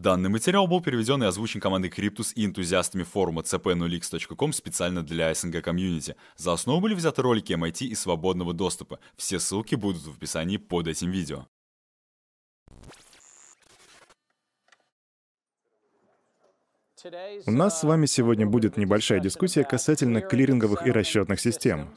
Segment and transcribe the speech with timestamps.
[0.00, 5.62] Данный материал был переведен и озвучен командой Cryptus и энтузиастами форума cp0x.com специально для СНГ
[5.62, 6.16] комьюнити.
[6.36, 8.98] За основу были взяты ролики MIT и свободного доступа.
[9.16, 11.46] Все ссылки будут в описании под этим видео.
[17.46, 21.94] У нас с вами сегодня будет небольшая дискуссия касательно клиринговых и расчетных систем.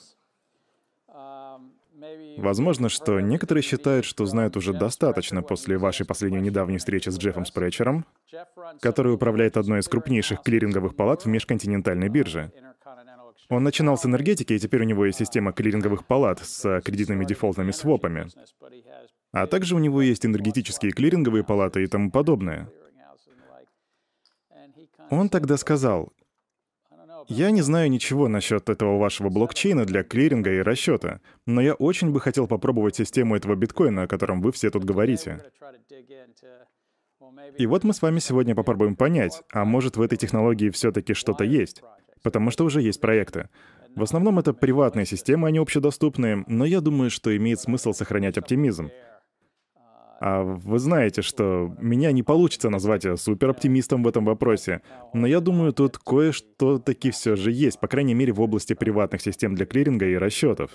[2.37, 7.45] Возможно, что некоторые считают, что знают уже достаточно после вашей последней недавней встречи с Джеффом
[7.45, 8.05] Спречером,
[8.81, 12.51] который управляет одной из крупнейших клиринговых палат в межконтинентальной бирже.
[13.49, 17.71] Он начинал с энергетики, и теперь у него есть система клиринговых палат с кредитными дефолтными
[17.71, 18.27] свопами.
[19.31, 22.69] А также у него есть энергетические клиринговые палаты и тому подобное.
[25.09, 26.13] Он тогда сказал,
[27.27, 32.11] я не знаю ничего насчет этого вашего блокчейна для клиринга и расчета, но я очень
[32.11, 35.41] бы хотел попробовать систему этого биткоина, о котором вы все тут говорите.
[37.57, 41.43] И вот мы с вами сегодня попробуем понять, а может в этой технологии все-таки что-то
[41.43, 41.81] есть.
[42.21, 43.49] Потому что уже есть проекты.
[43.95, 48.89] В основном это приватные системы, они общедоступные, но я думаю, что имеет смысл сохранять оптимизм.
[50.25, 55.73] А вы знаете, что меня не получится назвать супероптимистом в этом вопросе, но я думаю,
[55.73, 60.05] тут кое-что таки все же есть, по крайней мере, в области приватных систем для клиринга
[60.05, 60.71] и расчетов.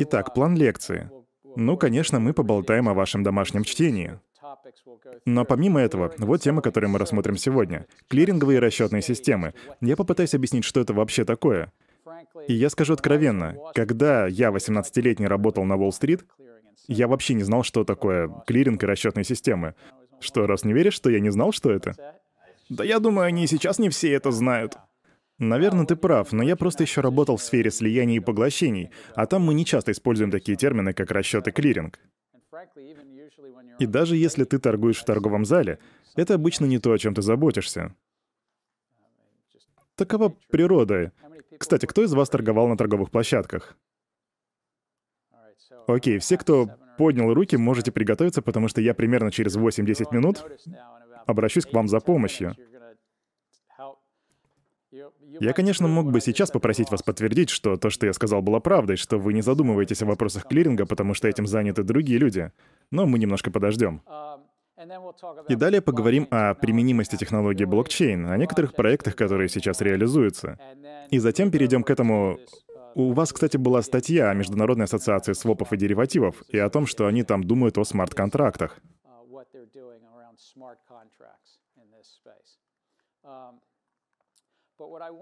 [0.00, 1.10] Итак, план лекции.
[1.56, 4.20] Ну, конечно, мы поболтаем о вашем домашнем чтении.
[5.24, 7.86] Но помимо этого, вот тема, которую мы рассмотрим сегодня.
[8.08, 9.54] Клиринговые расчетные системы.
[9.80, 11.72] Я попытаюсь объяснить, что это вообще такое—
[12.46, 16.24] и я скажу откровенно, когда я 18-летний работал на Уолл-стрит,
[16.88, 19.74] я вообще не знал, что такое клиринг и расчетные системы.
[20.20, 21.94] Что, раз не веришь, что я не знал, что это?
[22.68, 24.76] Да я думаю, они и сейчас не все это знают.
[25.38, 29.42] Наверное, ты прав, но я просто еще работал в сфере слияний и поглощений, а там
[29.42, 32.00] мы не часто используем такие термины, как расчет и клиринг.
[33.78, 35.78] И даже если ты торгуешь в торговом зале,
[36.14, 37.94] это обычно не то, о чем ты заботишься.
[39.94, 41.12] Такова природа.
[41.58, 43.76] Кстати, кто из вас торговал на торговых площадках?
[45.86, 46.68] Окей, все, кто
[46.98, 50.44] поднял руки, можете приготовиться, потому что я примерно через 8-10 минут
[51.26, 52.56] обращусь к вам за помощью.
[55.40, 58.96] Я, конечно, мог бы сейчас попросить вас подтвердить, что то, что я сказал, было правдой,
[58.96, 62.50] что вы не задумываетесь о вопросах клиринга, потому что этим заняты другие люди.
[62.90, 64.02] Но мы немножко подождем.
[65.48, 70.58] И далее поговорим о применимости технологии блокчейн, о некоторых проектах, которые сейчас реализуются.
[71.10, 72.38] И затем перейдем к этому...
[72.94, 77.06] У вас, кстати, была статья о Международной ассоциации свопов и деривативов и о том, что
[77.06, 78.80] они там думают о смарт-контрактах.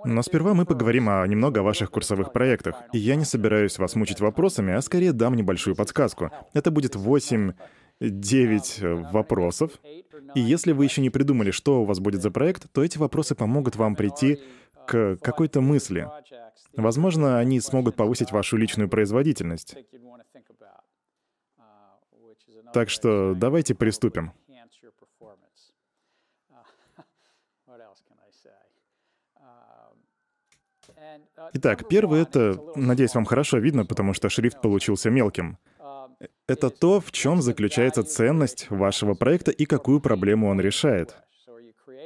[0.04, 2.76] Но сперва мы поговорим о немного о ваших курсовых проектах.
[2.92, 6.30] И я не собираюсь вас мучить вопросами, а скорее дам небольшую подсказку.
[6.54, 7.52] Это будет 8
[8.00, 9.72] 9 э, вопросов.
[10.34, 13.34] И если вы еще не придумали, что у вас будет за проект, то эти вопросы
[13.34, 14.40] помогут вам прийти
[14.86, 16.08] к какой-то мысли.
[16.76, 19.76] Возможно, они смогут повысить вашу личную производительность.
[22.72, 24.32] Так что давайте приступим.
[31.52, 35.58] Итак, первый— это, надеюсь, вам хорошо видно, потому что шрифт получился мелким—
[36.46, 41.16] это то, в чем заключается ценность вашего проекта и какую проблему он решает.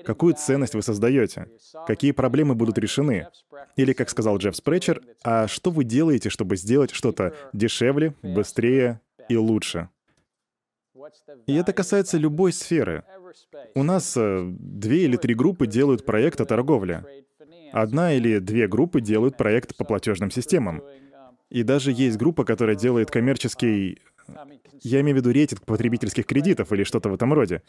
[0.05, 1.49] Какую ценность вы создаете?
[1.87, 3.29] Какие проблемы будут решены?
[3.77, 9.37] Или, как сказал Джефф Спречер, а что вы делаете, чтобы сделать что-то дешевле, быстрее и
[9.37, 9.89] лучше?
[11.47, 13.05] И это касается любой сферы.
[13.75, 17.05] У нас э, две или три группы делают проект о торговле.
[17.73, 20.83] Одна или две группы делают проект по платежным системам.
[21.51, 23.99] И даже есть группа, которая делает коммерческий
[24.83, 27.63] я имею в виду рейтинг потребительских кредитов или что-то в этом роде.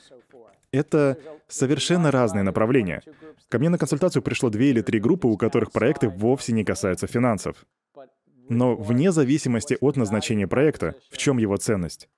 [0.72, 1.18] Это
[1.48, 3.02] совершенно разные направления.
[3.48, 7.08] Ко мне на консультацию пришло две или три группы, у которых проекты вовсе не касаются
[7.08, 7.66] финансов.
[8.50, 12.10] Но вне зависимости от назначения проекта, в чем его ценность?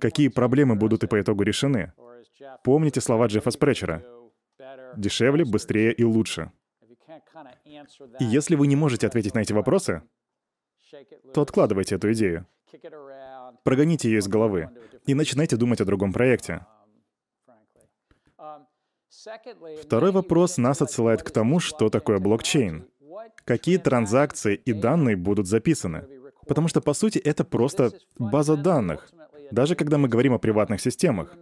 [0.00, 1.92] Какие проблемы будут и по итогу решены?
[2.64, 4.04] Помните слова Джеффа Спречера.
[4.96, 6.50] Дешевле, быстрее и лучше.
[8.18, 10.02] И если вы не можете ответить на эти вопросы,
[11.34, 12.46] то откладывайте эту идею.
[13.62, 14.70] Прогоните ее из головы
[15.06, 16.66] и начинайте думать о другом проекте.
[19.82, 22.86] Второй вопрос нас отсылает к тому, что такое блокчейн.
[23.44, 26.06] Какие транзакции и данные будут записаны?
[26.46, 29.08] Потому что, по сути, это просто база данных.
[29.50, 31.36] Даже когда мы говорим о приватных системах.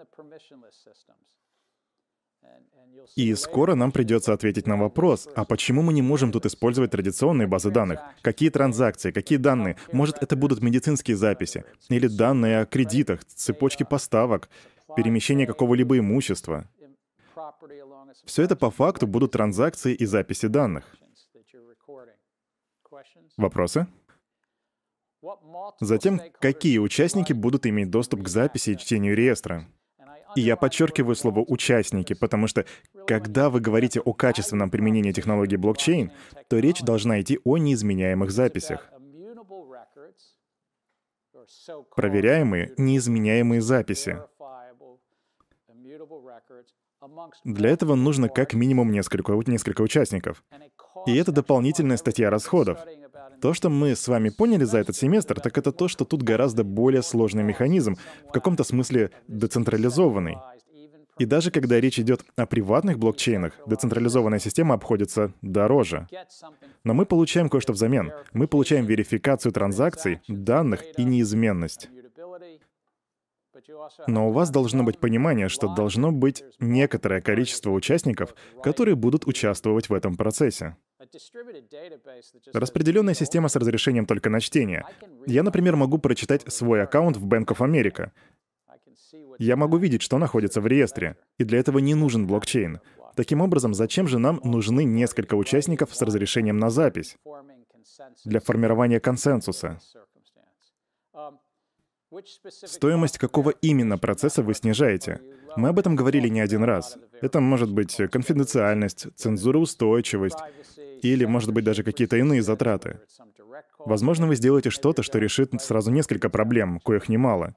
[3.17, 7.47] И скоро нам придется ответить на вопрос, а почему мы не можем тут использовать традиционные
[7.47, 8.01] базы данных?
[8.23, 9.77] Какие транзакции, какие данные?
[9.93, 11.65] Может, это будут медицинские записи?
[11.89, 14.49] Или данные о кредитах, цепочке поставок,
[14.97, 16.69] перемещение какого-либо имущества?
[18.25, 20.85] Все это по факту будут транзакции и записи данных.
[23.37, 23.87] Вопросы?
[25.81, 29.69] Затем, какие участники будут иметь доступ к записи и чтению реестра?
[30.37, 32.65] И я подчеркиваю слово «участники», потому что
[33.07, 36.13] когда вы говорите о качественном применении технологии блокчейн,
[36.49, 38.91] то речь должна идти о неизменяемых записях.
[41.95, 44.19] Проверяемые, неизменяемые записи.
[47.45, 50.43] Для этого нужно как минимум несколько, несколько участников.
[51.07, 52.79] И это дополнительная статья расходов.
[53.45, 56.65] То, что мы с вами поняли за этот семестр, так это то, что тут гораздо
[56.65, 60.39] более сложный механизм, в каком-то смысле децентрализованный.
[61.19, 66.09] И даже когда речь идет о приватных блокчейнах, децентрализованная система обходится дороже.
[66.85, 68.13] Но мы получаем кое-что взамен.
[68.33, 71.91] Мы получаем верификацию транзакций, данных и неизменность.
[74.07, 79.91] Но у вас должно быть понимание, что должно быть некоторое количество участников, которые будут участвовать
[79.91, 80.79] в этом процессе.
[82.53, 84.85] Распределенная система с разрешением только на чтение.
[85.27, 88.11] Я, например, могу прочитать свой аккаунт в Bank of America.
[89.39, 92.81] Я могу видеть, что находится в реестре, и для этого не нужен блокчейн.
[93.17, 97.17] Таким образом, зачем же нам нужны несколько участников с разрешением на запись?
[98.25, 99.79] Для формирования консенсуса.
[102.65, 105.21] Стоимость какого именно процесса вы снижаете?
[105.57, 106.97] Мы об этом говорили не один раз.
[107.21, 110.39] Это может быть конфиденциальность, цензуроустойчивость,
[111.09, 113.01] или, может быть, даже какие-то иные затраты.
[113.79, 117.55] Возможно, вы сделаете что-то, что решит сразу несколько проблем, коих немало.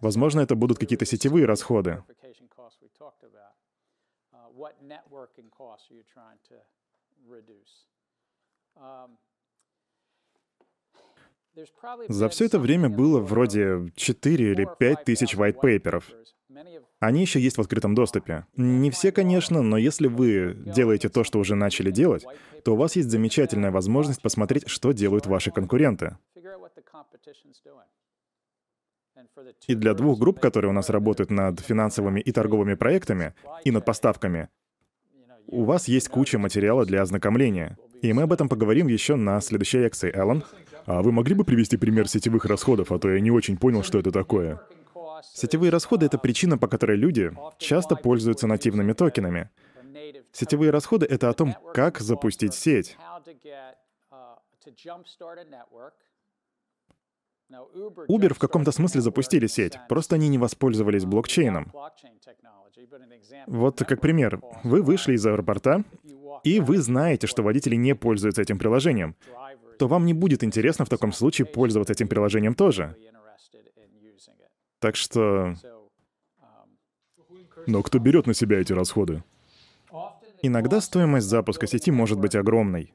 [0.00, 2.02] Возможно, это будут какие-то сетевые расходы.
[12.08, 16.04] За все это время было вроде 4 или 5 тысяч white paper'ов.
[17.00, 18.46] Они еще есть в открытом доступе.
[18.56, 22.24] Не все, конечно, но если вы делаете то, что уже начали делать,
[22.64, 26.16] то у вас есть замечательная возможность посмотреть, что делают ваши конкуренты.
[29.66, 33.34] И для двух групп, которые у нас работают над финансовыми и торговыми проектами,
[33.64, 34.48] и над поставками,
[35.46, 37.78] у вас есть куча материала для ознакомления.
[38.02, 40.44] И мы об этом поговорим еще на следующей лекции, Эллен.
[40.86, 43.98] А вы могли бы привести пример сетевых расходов, а то я не очень понял, что
[43.98, 44.60] это такое.
[45.22, 49.50] Сетевые расходы— это причина, по которой люди часто пользуются нативными токенами.
[50.32, 52.96] Сетевые расходы— это о том, как запустить сеть.
[57.50, 61.72] Uber в каком-то смысле запустили сеть, просто они не воспользовались блокчейном.
[63.46, 64.40] Вот как пример.
[64.64, 65.84] Вы вышли из аэропорта,
[66.44, 69.16] и вы знаете, что водители не пользуются этим приложением.
[69.78, 72.96] То вам не будет интересно в таком случае пользоваться этим приложением тоже.
[74.78, 75.54] Так что...
[77.66, 79.22] Но кто берет на себя эти расходы?
[80.42, 82.94] Иногда стоимость запуска сети может быть огромной.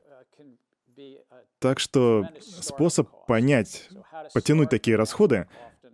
[1.60, 3.90] Так что способ понять,
[4.34, 5.48] потянуть такие расходы,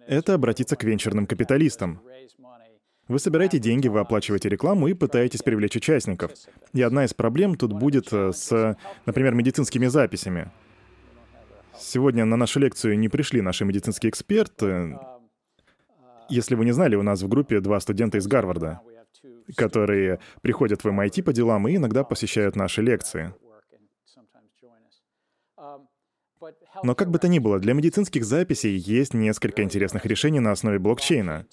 [0.07, 2.01] это обратиться к венчурным капиталистам.
[3.07, 6.31] Вы собираете деньги, вы оплачиваете рекламу и пытаетесь привлечь участников.
[6.73, 8.77] И одна из проблем тут будет э, с,
[9.07, 10.51] например, медицинскими записями.
[11.79, 14.99] Сегодня на нашу лекцию не пришли наши медицинские эксперты,
[16.29, 18.81] если вы не знали, у нас в группе два студента из Гарварда,
[19.55, 23.33] которые приходят в MIT по делам и иногда посещают наши лекции.
[26.83, 30.79] Но как бы то ни было, для медицинских записей есть несколько интересных решений на основе
[30.79, 31.45] блокчейна.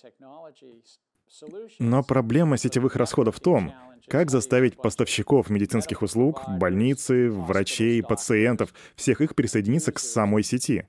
[1.78, 3.72] Но проблема сетевых расходов в том,
[4.08, 10.86] как заставить поставщиков медицинских услуг, больницы, врачей, пациентов, всех их присоединиться к самой сети.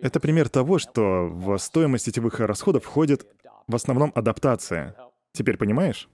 [0.00, 3.26] Это пример того, что в стоимость сетевых расходов входит
[3.66, 4.96] в основном адаптация.
[5.32, 6.08] Теперь понимаешь?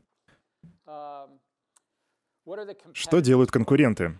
[2.92, 4.18] Что делают конкуренты?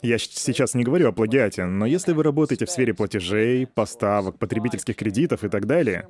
[0.00, 4.96] Я сейчас не говорю о плагиате, но если вы работаете в сфере платежей, поставок, потребительских
[4.96, 6.08] кредитов и так далее,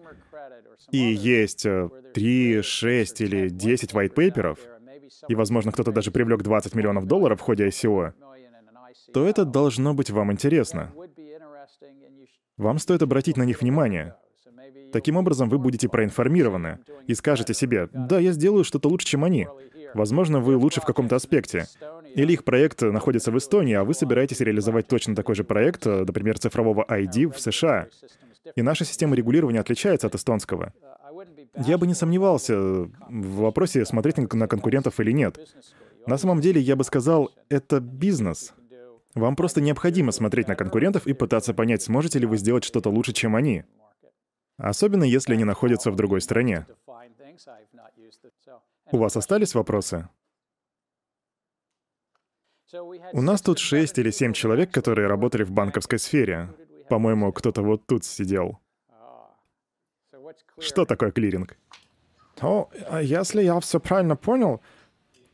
[0.91, 1.67] и есть
[2.14, 4.59] 3, 6 или 10 white paper'ов,
[5.29, 8.12] и, возможно, кто-то даже привлек 20 миллионов долларов в ходе ICO,
[9.12, 10.93] то это должно быть вам интересно.
[12.62, 14.14] Вам стоит обратить на них внимание.
[14.92, 16.78] Таким образом, вы будете проинформированы
[17.09, 19.49] и скажете себе, да, я сделаю что-то лучше, чем они.
[19.95, 21.66] Возможно, вы лучше в каком-то аспекте.
[22.14, 26.38] Или их проект находится в Эстонии, а вы собираетесь реализовать точно такой же проект, например,
[26.38, 27.88] цифрового ID в США.
[28.54, 30.73] И наша система регулирования отличается от эстонского.
[31.57, 35.37] Я бы не сомневался в вопросе, смотреть на конкурентов или нет.
[36.07, 38.54] На самом деле, я бы сказал, это бизнес.
[39.14, 43.12] Вам просто необходимо смотреть на конкурентов и пытаться понять, сможете ли вы сделать что-то лучше,
[43.12, 43.64] чем они.
[44.57, 46.66] Особенно если они находятся в другой стране.
[48.90, 50.09] У вас остались вопросы?
[53.12, 56.49] У нас тут шесть или семь человек, которые работали в банковской сфере.
[56.88, 58.61] По-моему, кто-то вот тут сидел.
[60.59, 61.59] Что такое клиринг?
[62.37, 62.71] То,
[63.02, 64.62] если я все правильно понял,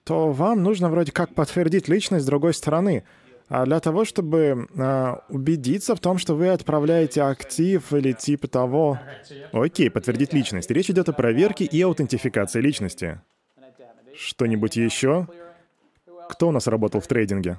[0.02, 3.04] то вам нужно вроде как подтвердить личность другой стороны.
[3.49, 8.99] А для того, чтобы э, убедиться в том, что вы отправляете актив или типа того.
[9.52, 10.71] Окей, подтвердить личность.
[10.71, 13.21] Речь идет о проверке и аутентификации личности.
[14.14, 15.28] Что-нибудь еще?
[16.28, 17.59] Кто у нас работал в трейдинге?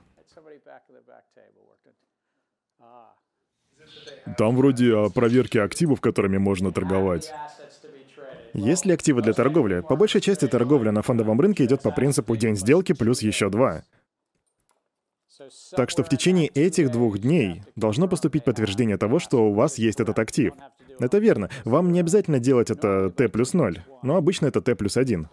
[4.38, 7.34] Там вроде о проверке активов, которыми можно торговать.
[8.54, 9.82] Есть ли активы для торговли?
[9.82, 13.84] По большей части торговля на фондовом рынке идет по принципу день сделки плюс еще два.
[15.76, 20.00] Так что в течение этих двух дней должно поступить подтверждение того, что у вас есть
[20.00, 20.54] этот актив.
[21.00, 21.50] Это верно.
[21.64, 25.30] Вам не обязательно делать это Т плюс 0, но обычно это Т плюс 1.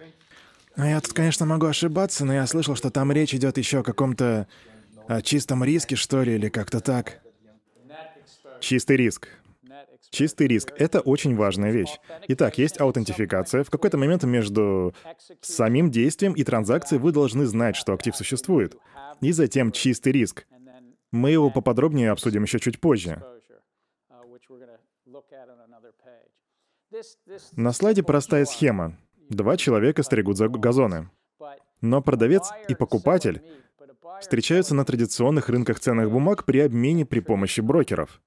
[0.77, 3.83] Ну, я тут, конечно, могу ошибаться, но я слышал, что там речь идет еще о
[3.83, 4.47] каком-то
[5.09, 7.21] о чистом риске, что ли, или как-то так.
[8.61, 9.29] Чистый риск.
[10.11, 11.99] Чистый риск— это очень важная вещь.
[12.29, 13.65] Итак, есть аутентификация.
[13.65, 14.95] В какой-то момент между
[15.41, 18.77] самим действием и транзакцией вы должны знать, что актив существует.
[19.21, 20.47] И затем чистый риск.
[21.13, 23.23] Мы его поподробнее обсудим еще чуть позже.
[27.53, 28.97] На слайде простая схема.
[29.29, 31.11] Два человека стригут за газоны.
[31.81, 33.43] Но продавец и покупатель
[34.21, 38.21] встречаются на традиционных рынках ценных бумаг при обмене при помощи брокеров.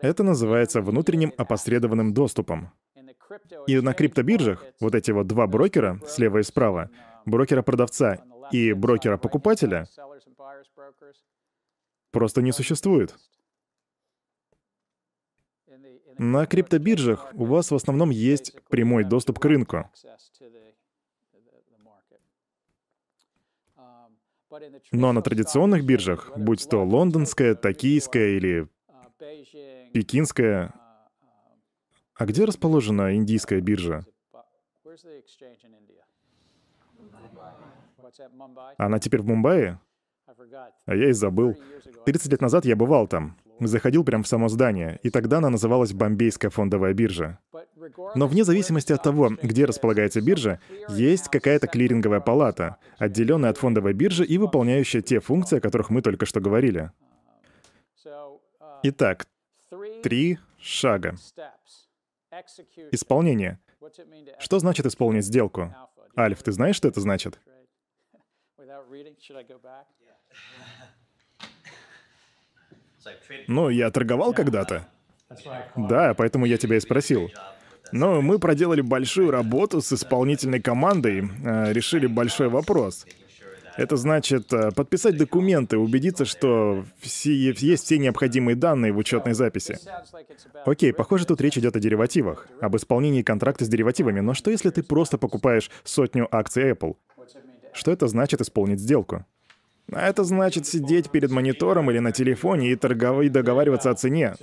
[0.00, 2.72] Это называется внутренним опосредованным доступом.
[3.66, 6.90] И на криптобиржах вот эти вот два брокера, слева и справа,
[7.26, 9.86] брокера-продавца и брокера-покупателя,
[12.10, 13.14] просто не существует.
[16.18, 19.90] На криптобиржах у вас в основном есть прямой доступ к рынку.
[24.90, 28.68] Но на традиционных биржах, будь то лондонская, токийская или
[29.92, 30.74] пекинская,
[32.14, 34.04] а где расположена индийская биржа?
[38.76, 39.78] Она теперь в Мумбаи?
[40.86, 41.56] А я и забыл.
[42.04, 43.36] 30 лет назад я бывал там.
[43.60, 47.38] Заходил прямо в само здание, и тогда она называлась Бомбейская фондовая биржа.
[48.14, 53.92] Но вне зависимости от того, где располагается биржа, есть какая-то клиринговая палата, отделенная от фондовой
[53.92, 56.90] биржи и выполняющая те функции, о которых мы только что говорили.
[58.82, 59.26] Итак,
[60.02, 61.14] три шага.
[62.90, 63.60] Исполнение.
[64.38, 65.74] Что значит исполнить сделку?
[66.16, 67.40] Альф, ты знаешь, что это значит?
[73.48, 74.88] Ну, я торговал когда-то.
[75.76, 77.30] Да, поэтому я тебя и спросил.
[77.90, 83.06] Но мы проделали большую работу с исполнительной командой, э, решили большой вопрос.
[83.76, 89.78] Это значит э, подписать документы, убедиться, что все, есть все необходимые данные в учетной записи.
[90.64, 94.70] Окей, похоже, тут речь идет о деривативах, об исполнении контракта с деривативами, но что если
[94.70, 96.96] ты просто покупаешь сотню акций Apple?
[97.72, 99.24] Что это значит исполнить сделку?
[99.90, 104.34] А это значит сидеть перед монитором или на телефоне и торговать, договариваться о цене.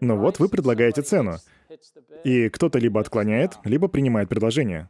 [0.00, 1.38] Ну вот, вы предлагаете цену.
[2.24, 4.88] И кто-то либо отклоняет, либо принимает предложение.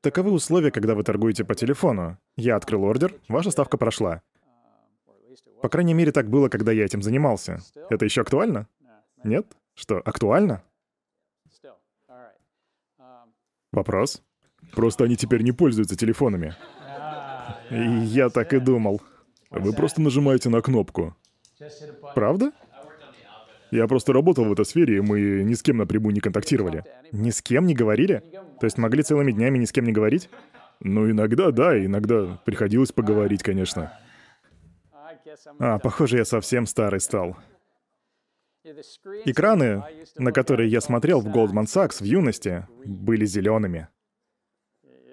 [0.00, 2.18] Таковы условия, когда вы торгуете по телефону.
[2.36, 4.22] Я открыл ордер, ваша ставка прошла.
[5.62, 7.60] По крайней мере, так было, когда я этим занимался.
[7.90, 8.68] Это еще актуально?
[9.24, 9.46] Нет?
[9.74, 10.62] Что, актуально?
[13.72, 14.22] Вопрос?
[14.72, 16.54] Просто они теперь не пользуются телефонами.
[17.70, 19.00] Я так и думал.
[19.50, 21.16] Вы просто нажимаете на кнопку.
[22.14, 22.52] Правда?
[23.70, 26.84] Я просто работал в этой сфере, и мы ни с кем напрямую не контактировали.
[27.12, 28.22] Ни с кем не говорили?
[28.60, 30.30] То есть могли целыми днями ни с кем не говорить?
[30.80, 33.98] Ну, иногда, да, иногда приходилось поговорить, конечно.
[35.58, 37.36] А, похоже, я совсем старый стал.
[39.24, 39.82] Экраны,
[40.16, 43.88] на которые я смотрел в Goldman Sachs в юности, были зелеными.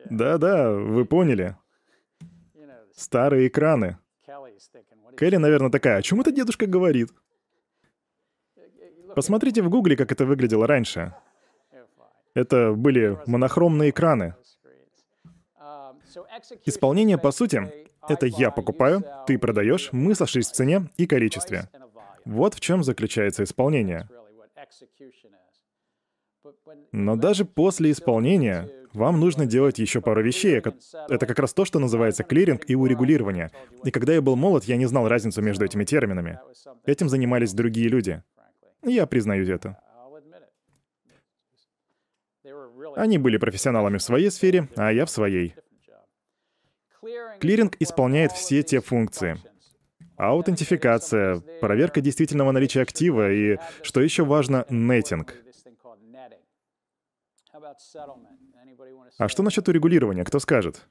[0.09, 1.55] Да-да, вы поняли.
[2.95, 3.97] Старые экраны.
[5.17, 7.09] Келли, наверное, такая, о чем это дедушка говорит?
[9.15, 11.13] Посмотрите в гугле, как это выглядело раньше.
[12.33, 14.35] Это были монохромные экраны.
[16.65, 17.71] Исполнение, по сути,
[18.07, 21.69] это я покупаю, ты продаешь, мы сошлись в цене и количестве.
[22.25, 24.09] Вот в чем заключается исполнение.
[26.91, 30.61] Но даже после исполнения вам нужно делать еще пару вещей.
[31.09, 33.51] Это как раз то, что называется клиринг и урегулирование.
[33.83, 36.39] И когда я был молод, я не знал разницу между этими терминами.
[36.85, 38.23] Этим занимались другие люди.
[38.83, 39.79] Я признаю это.
[42.95, 45.55] Они были профессионалами в своей сфере, а я в своей.
[47.39, 49.37] Клиринг исполняет все те функции.
[50.15, 55.35] Аутентификация, проверка действительного наличия актива и, что еще важно, нетинг.
[59.17, 60.87] А что насчет урегулирования, кто скажет?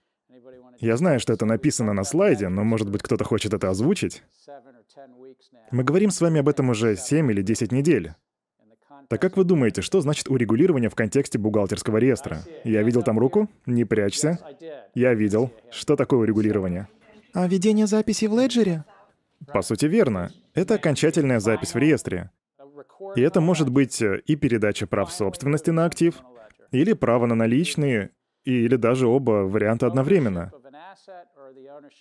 [0.78, 4.22] Я знаю, что это написано на слайде, но, может быть, кто-то хочет это озвучить?
[5.70, 8.14] Мы говорим с вами об этом уже 7 или 10 недель.
[9.08, 12.38] Так как вы думаете, что значит урегулирование в контексте бухгалтерского реестра?
[12.64, 13.48] Я видел там руку?
[13.66, 14.38] Не прячься.
[14.94, 15.50] Я видел.
[15.70, 16.88] Что такое урегулирование?
[17.34, 18.84] А ведение записи в леджере?
[19.52, 20.30] По сути, верно.
[20.54, 22.30] Это окончательная запись в реестре.
[23.16, 26.14] И это может быть э, и передача прав собственности на актив,
[26.72, 28.10] или право на наличные,
[28.44, 30.50] или даже оба варианта одновременно.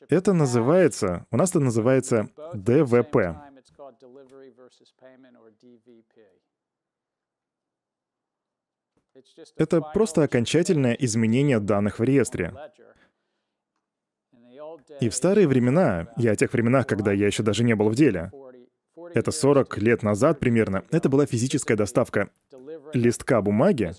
[0.10, 3.36] Это называется, у нас это называется ДВП.
[9.58, 12.54] Это просто окончательное изменение данных в реестре.
[15.00, 17.96] И в старые времена, я о тех временах, когда я еще даже не был в
[17.96, 18.32] деле,
[19.14, 22.30] это 40 лет назад примерно, это была физическая доставка
[22.94, 23.94] листка бумаги,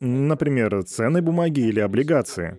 [0.00, 2.58] например, ценной бумаги или облигации.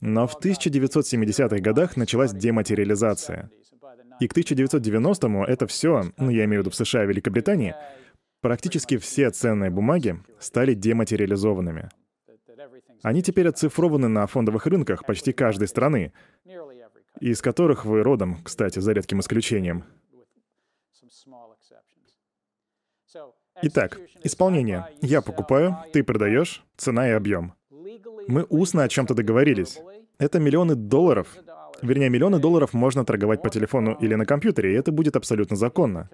[0.00, 3.50] Но в 1970-х годах началась дематериализация.
[4.20, 7.74] И к 1990-му это все, ну я имею в виду в США и Великобритании,
[8.42, 11.88] Практически все ценные бумаги стали дематериализованными.
[13.04, 16.12] Они теперь оцифрованы на фондовых рынках почти каждой страны,
[17.20, 19.84] из которых вы родом, кстати, за редким исключением.
[23.62, 24.86] Итак, исполнение.
[25.00, 27.54] Я покупаю, ты продаешь, цена и объем.
[28.26, 29.78] Мы устно о чем-то договорились.
[30.18, 31.28] Это миллионы долларов.
[31.80, 36.08] Вернее, миллионы долларов можно торговать по телефону или на компьютере, и это будет абсолютно законно.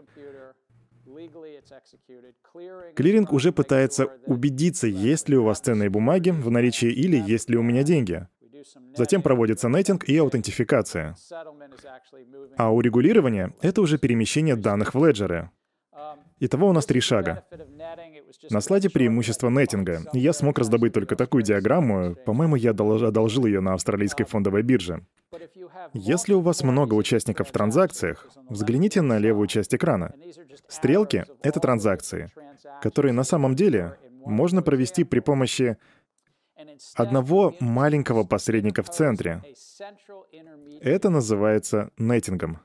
[2.97, 7.57] Клиринг уже пытается убедиться, есть ли у вас ценные бумаги в наличии или есть ли
[7.57, 8.27] у меня деньги.
[8.97, 11.17] Затем проводится нетинг и аутентификация.
[12.57, 15.51] А урегулирование— это уже перемещение данных в леджеры.
[16.41, 17.45] Итого у нас три шага.
[18.51, 20.03] На слайде преимущество нетинга.
[20.13, 22.15] Я смог раздобыть только такую диаграмму.
[22.15, 25.05] По-моему, я одолжил ее на австралийской фондовой бирже.
[25.93, 30.15] Если у вас много участников в транзакциях, взгляните на левую часть экрана.
[30.69, 32.31] Стрелки— это транзакции,
[32.83, 35.77] которые на самом деле можно провести при помощи
[36.95, 39.43] одного маленького посредника в центре.
[40.81, 42.59] Это называется нетингом.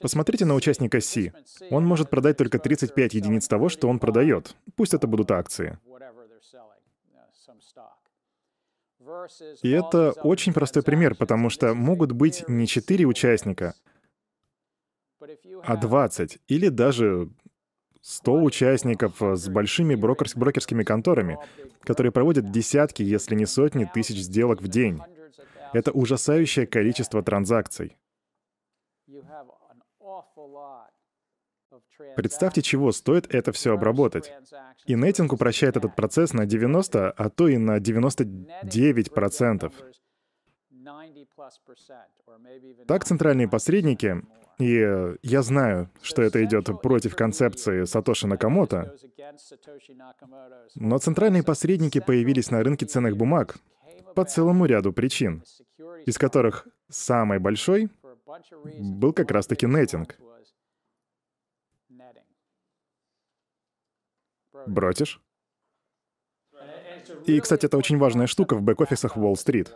[0.00, 1.32] Посмотрите на участника C.
[1.70, 4.54] Он может продать только 35 единиц того, что он продает.
[4.76, 5.78] Пусть это будут акции.
[9.62, 13.74] И это очень простой пример, потому что могут быть не 4 участника,
[15.64, 17.30] а 20 или даже
[18.02, 21.38] 100 участников с большими брокерс брокерскими конторами,
[21.80, 25.00] которые проводят десятки, если не сотни тысяч сделок в день.
[25.72, 27.96] Это ужасающее количество транзакций.
[32.16, 34.32] Представьте, чего стоит это все обработать.
[34.86, 39.72] И нетинг упрощает этот процесс на 90, а то и на 99%.
[42.86, 44.22] Так центральные посредники,
[44.58, 48.96] и я знаю, что это идет против концепции Сатоши Накамото,
[50.74, 53.56] но центральные посредники появились на рынке ценных бумаг
[54.14, 55.44] по целому ряду причин,
[56.06, 57.90] из которых самый большой
[58.78, 60.16] был как раз-таки нетинг—
[64.66, 65.20] Бросишь?
[67.26, 69.72] И, кстати, это очень важная штука в бэк-офисах Уолл-стрит.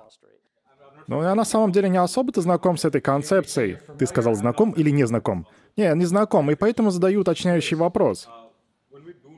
[1.06, 3.78] Ну, я на самом деле не особо-то знаком с этой концепцией.
[3.98, 5.46] Ты сказал, знаком или не знаком?
[5.76, 8.28] Не, не знаком, и поэтому задаю уточняющий вопрос.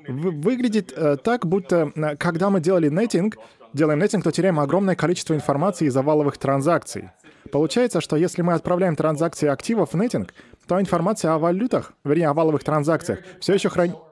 [0.08, 3.38] Выглядит э, так, будто э, когда мы делали нетинг,
[3.72, 7.10] делаем нетинг, то теряем огромное количество информации из оваловых транзакций.
[7.46, 10.34] Получается, что если мы отправляем транзакции активов в нетинг,
[10.66, 14.06] то информация о валютах, вернее, о валовых транзакциях, все еще хранится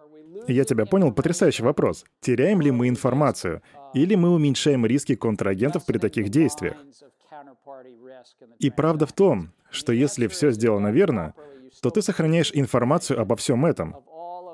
[0.52, 2.04] я тебя понял, потрясающий вопрос.
[2.20, 3.62] Теряем ли мы информацию?
[3.94, 6.76] Или мы уменьшаем риски контрагентов при таких действиях?
[8.58, 11.34] И правда в том, что если все сделано верно,
[11.80, 13.96] то ты сохраняешь информацию обо всем этом.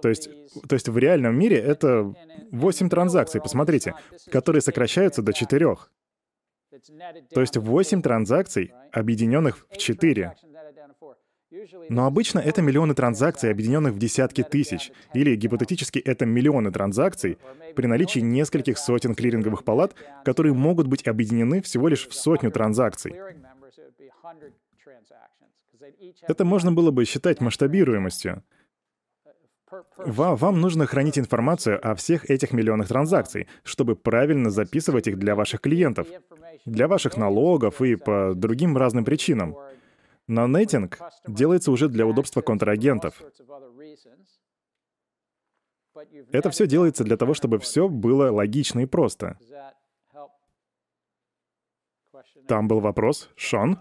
[0.02, 0.30] То есть,
[0.66, 2.14] то есть в реальном мире это
[2.52, 3.94] 8 транзакций, посмотрите,
[4.30, 5.76] которые сокращаются до 4.
[7.34, 10.34] То есть 8 транзакций, объединенных в 4.
[11.88, 14.92] Но обычно это миллионы транзакций, объединенных в десятки тысяч.
[15.14, 17.38] Или гипотетически это миллионы транзакций
[17.74, 23.14] при наличии нескольких сотен клиринговых палат, которые могут быть объединены всего лишь в сотню транзакций.
[26.22, 28.44] Это можно было бы считать масштабируемостью.
[29.96, 35.34] Вам, вам нужно хранить информацию о всех этих миллионах транзакций, чтобы правильно записывать их для
[35.34, 36.06] ваших клиентов,
[36.64, 39.56] для ваших налогов и по другим разным причинам.
[40.26, 43.20] Но нетинг делается уже для удобства контрагентов.
[46.32, 49.38] Это все делается для того, чтобы все было логично и просто.
[52.46, 53.30] Там был вопрос.
[53.36, 53.78] Шон?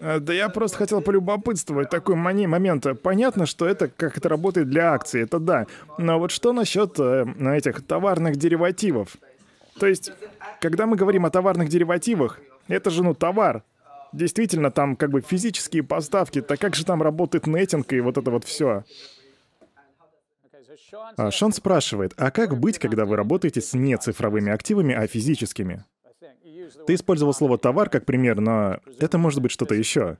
[0.00, 2.86] Э, да я просто хотел полюбопытствовать такой мани момент.
[3.02, 5.66] Понятно, что это как это работает для акций, это да.
[5.98, 9.16] Но вот что насчет э, этих товарных деривативов?
[9.78, 10.12] То есть,
[10.60, 13.62] когда мы говорим о товарных деривативах, это же, ну, товар.
[14.12, 18.30] Действительно, там как бы физические поставки, так как же там работает нетинг и вот это
[18.30, 18.84] вот все?
[21.16, 25.84] А Шон спрашивает, а как быть, когда вы работаете с не цифровыми активами, а физическими?
[26.86, 30.18] Ты использовал слово «товар» как пример, но это может быть что-то еще.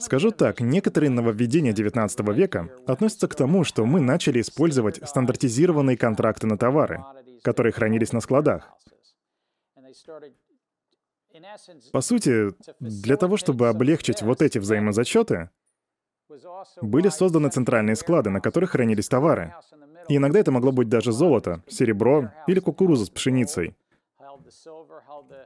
[0.00, 6.46] Скажу так, некоторые нововведения XIX века относятся к тому, что мы начали использовать стандартизированные контракты
[6.48, 7.04] на товары,
[7.42, 8.68] которые хранились на складах.
[11.92, 15.50] По сути, для того, чтобы облегчить вот эти взаимозачеты,
[16.80, 19.54] были созданы центральные склады, на которых хранились товары.
[20.08, 23.74] И иногда это могло быть даже золото, серебро или кукуруза с пшеницей.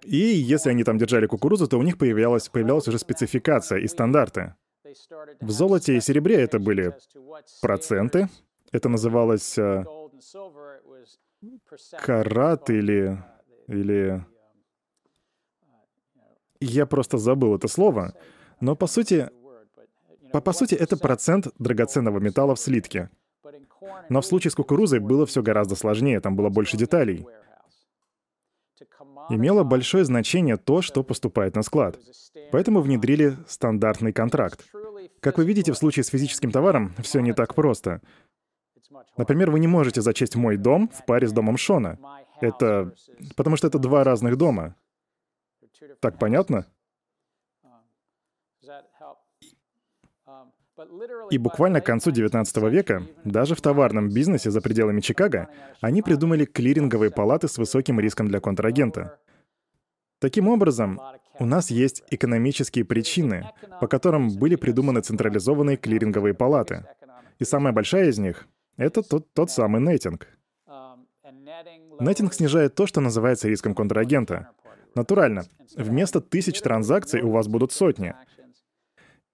[0.04, 4.54] И если они там держали кукурузу, то у них появлялась, появлялась уже спецификация и стандарты.
[5.40, 6.94] В золоте и серебре это были
[7.60, 8.28] проценты.
[8.72, 9.84] Это называлось э,
[12.00, 13.22] карат или...
[13.66, 14.24] или...
[16.60, 18.14] Я просто забыл это слово.
[18.60, 19.30] Но по сути...
[20.32, 23.10] По, по сути, это процент драгоценного металла в слитке.
[24.08, 27.26] Но в случае с кукурузой было все гораздо сложнее, там было больше деталей.
[29.30, 31.98] Имело большое значение то, что поступает на склад.
[32.50, 34.64] Поэтому внедрили стандартный контракт.
[35.20, 38.00] Как вы видите, в случае с физическим товаром все не так просто.
[39.16, 41.98] Например, вы не можете зачесть мой дом в паре с домом Шона.
[42.40, 42.94] Это...
[43.36, 44.76] потому что это два разных дома.
[46.00, 46.66] Так понятно?
[51.30, 55.48] И буквально к концу XIX века, даже в товарном бизнесе за пределами Чикаго,
[55.80, 59.18] они придумали клиринговые палаты с высоким риском для контрагента.
[60.20, 61.00] Таким образом,
[61.38, 66.86] у нас есть экономические причины, по которым были придуманы централизованные клиринговые палаты.
[67.38, 70.28] И самая большая из них— это тот, тот самый нетинг.
[72.00, 74.50] Нетинг снижает то, что называется риском контрагента.
[74.94, 75.44] Натурально,
[75.76, 78.14] вместо тысяч транзакций у вас будут сотни—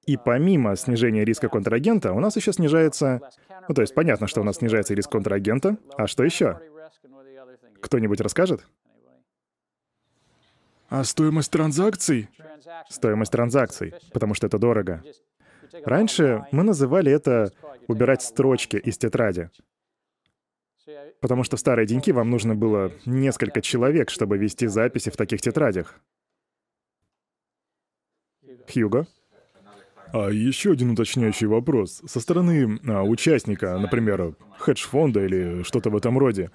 [0.06, 3.20] и помимо снижения риска контрагента, у нас еще снижается...
[3.68, 5.78] Ну, то есть понятно, что у нас снижается риск контрагента.
[5.96, 6.60] А что еще?
[7.80, 8.66] Кто-нибудь расскажет?
[10.88, 12.28] А стоимость транзакций?
[12.88, 15.02] Стоимость транзакций, потому что это дорого.
[15.84, 17.52] Раньше мы называли это
[17.88, 19.50] убирать строчки из тетради.
[21.20, 25.40] Потому что в старые деньки вам нужно было несколько человек, чтобы вести записи в таких
[25.40, 26.00] тетрадях.
[28.72, 29.06] Хьюго?
[30.14, 32.00] А еще один уточняющий вопрос.
[32.06, 36.52] Со стороны а, участника, например, хедж-фонда или что-то в этом роде,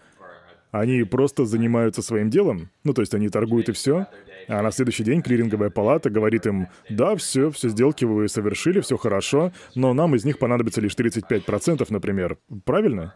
[0.71, 2.69] они просто занимаются своим делом?
[2.85, 4.07] Ну, то есть они торгуют и все?
[4.47, 8.95] А на следующий день клиринговая палата говорит им, да, все, все сделки вы совершили, все
[8.95, 12.37] хорошо, но нам из них понадобится лишь 35%, например.
[12.63, 13.13] Правильно?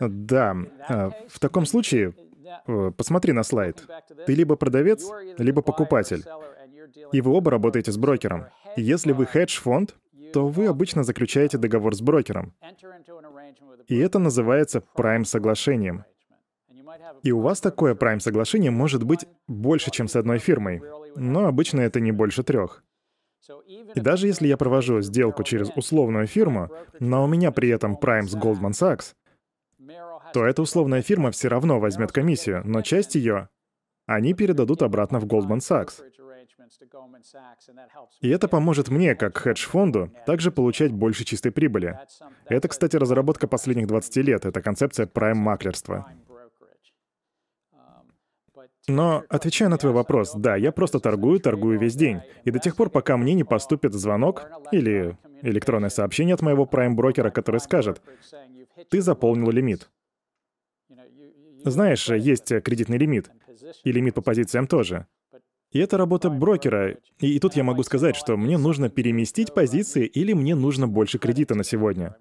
[0.00, 0.56] Да.
[0.88, 2.14] А, в таком случае,
[2.66, 3.84] э, посмотри на слайд.
[4.24, 6.24] Ты либо продавец, либо покупатель.
[7.12, 8.46] И вы оба работаете с брокером.
[8.76, 9.96] Если вы хедж-фонд,
[10.32, 12.54] то вы обычно заключаете договор с брокером.
[13.86, 16.04] И это называется прайм-соглашением.
[17.22, 20.82] И у вас такое прайм-соглашение может быть больше, чем с одной фирмой,
[21.16, 22.82] но обычно это не больше трех.
[23.94, 28.28] И даже если я провожу сделку через условную фирму, но у меня при этом прайм
[28.28, 29.14] с Goldman Sachs,
[30.32, 33.48] то эта условная фирма все равно возьмет комиссию, но часть ее
[34.06, 36.02] они передадут обратно в Goldman Sachs.
[38.20, 41.98] И это поможет мне, как хедж-фонду, также получать больше чистой прибыли.
[42.46, 44.44] Это, кстати, разработка последних 20 лет.
[44.44, 46.06] Это концепция прайм-маклерства.
[48.86, 52.20] Но, отвечая на твой вопрос, да, я просто торгую, торгую весь день.
[52.44, 57.30] И до тех пор, пока мне не поступит звонок или электронное сообщение от моего прайм-брокера,
[57.30, 58.02] который скажет,
[58.90, 59.90] ты заполнил лимит.
[61.64, 63.30] Знаешь, есть кредитный лимит.
[63.84, 65.06] И лимит по позициям тоже.
[65.74, 66.96] И это работа брокера.
[67.18, 71.18] И, и тут я могу сказать, что мне нужно переместить позиции или мне нужно больше
[71.18, 72.16] кредита на сегодня.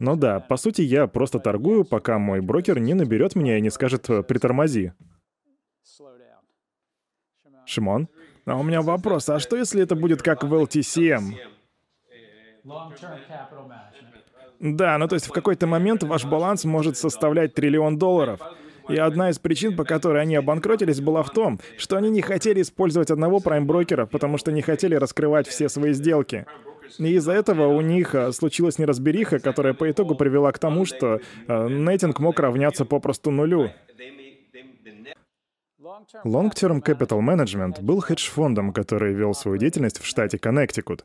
[0.00, 3.70] Но да, по сути, я просто торгую, пока мой брокер не наберет меня и не
[3.70, 4.92] скажет «притормози».
[7.66, 8.08] Шимон?
[8.46, 11.34] А у меня вопрос, а что если это будет как в LTCM?
[14.58, 18.40] Да, ну то есть в какой-то момент ваш баланс может составлять триллион долларов.
[18.88, 22.62] И одна из причин, по которой они обанкротились, была в том, что они не хотели
[22.62, 26.46] использовать одного прайм-брокера, потому что не хотели раскрывать все свои сделки.
[26.98, 31.20] И из-за этого у них а, случилась неразбериха, которая по итогу привела к тому, что
[31.46, 33.70] а, нейтинг мог равняться попросту нулю.
[36.24, 41.04] Long Term Capital Management был хедж-фондом, который вел свою деятельность в штате Коннектикут.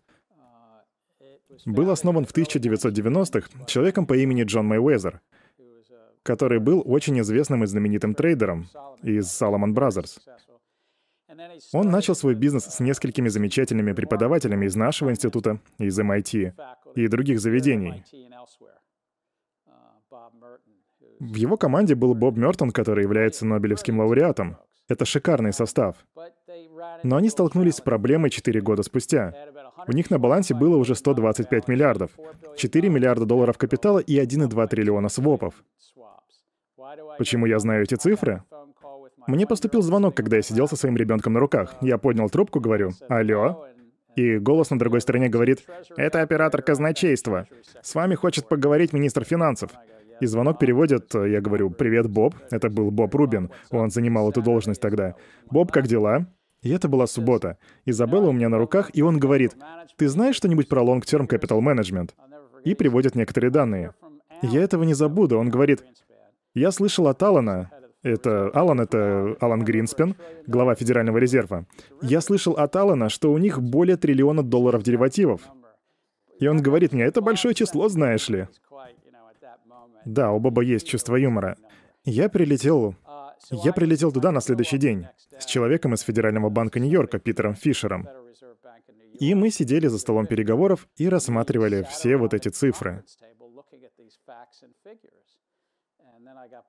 [1.66, 5.22] Был основан в 1990-х человеком по имени Джон Мэйвезер,
[6.24, 8.68] который был очень известным и знаменитым трейдером
[9.02, 10.20] из Salomon Brothers.
[11.74, 16.54] Он начал свой бизнес с несколькими замечательными преподавателями из нашего института, из MIT
[16.96, 18.04] и других заведений.
[21.20, 24.58] В его команде был Боб Мертон, который является Нобелевским лауреатом.
[24.90, 25.96] Это шикарный состав.
[27.04, 29.34] Но они столкнулись с проблемой 4 года спустя.
[29.88, 32.12] У них на балансе было уже 125 миллиардов,
[32.58, 35.64] 4 миллиарда долларов капитала и 1,2 триллиона свопов.
[37.18, 38.44] Почему я знаю эти цифры?
[39.28, 41.76] Мне поступил звонок, когда я сидел со своим ребенком на руках.
[41.82, 43.66] Я поднял трубку, говорю «Алло?»
[44.16, 47.48] И голос на другой стороне говорит «Это оператор казначейства.
[47.82, 49.72] С вами хочет поговорить министр финансов».
[50.20, 52.36] И звонок переводят, я говорю «Привет, Боб».
[52.52, 55.16] Это был Боб Рубин, он занимал эту должность тогда.
[55.50, 56.28] «Боб, как дела?»
[56.62, 57.58] И это была суббота.
[57.86, 59.56] Изабелла у меня на руках, и он говорит
[59.98, 62.12] «Ты знаешь что-нибудь про Long Term Capital Management?»
[62.64, 63.94] И приводит некоторые данные.
[64.42, 65.38] Я этого не забуду.
[65.38, 65.84] Он говорит
[66.54, 67.72] «Я слышал от Алана,
[68.04, 71.66] это Алан, это Алан Гринспен, глава Федерального резерва.
[72.02, 75.42] Я слышал от Алана, что у них более триллиона долларов деривативов.
[76.40, 78.48] И он говорит мне, это большое число, знаешь ли.
[80.06, 81.58] Да, у Боба есть чувство юмора.
[82.04, 82.96] Я прилетел...
[83.50, 88.08] Я прилетел туда на следующий день с человеком из Федерального банка Нью-Йорка, Питером Фишером.
[89.20, 93.04] И мы сидели за столом переговоров и рассматривали все вот эти цифры.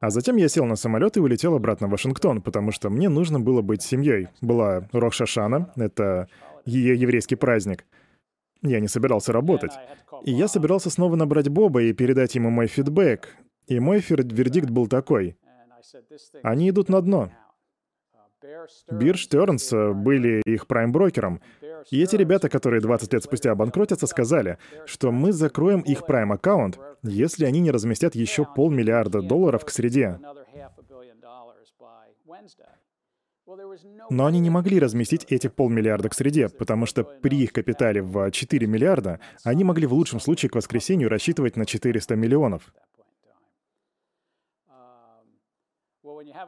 [0.00, 3.40] А затем я сел на самолет и улетел обратно в Вашингтон, потому что мне нужно
[3.40, 4.28] было быть семьей.
[4.40, 6.28] Была Рох-Шашана, это
[6.64, 7.84] ее еврейский праздник.
[8.62, 9.72] Я не собирался работать.
[10.24, 13.28] И я собирался снова набрать Боба и передать ему мой фидбэк.
[13.66, 15.36] И мой вердикт был такой.
[16.42, 17.30] Они идут на дно.
[18.90, 21.40] Бир Стернс были их прайм-брокером.
[21.90, 27.44] И эти ребята, которые 20 лет спустя обанкротятся, сказали, что мы закроем их прайм-аккаунт, если
[27.44, 30.18] они не разместят еще полмиллиарда долларов к среде.
[34.10, 38.30] Но они не могли разместить эти полмиллиарда к среде, потому что при их капитале в
[38.30, 42.72] 4 миллиарда они могли в лучшем случае к воскресенью рассчитывать на 400 миллионов.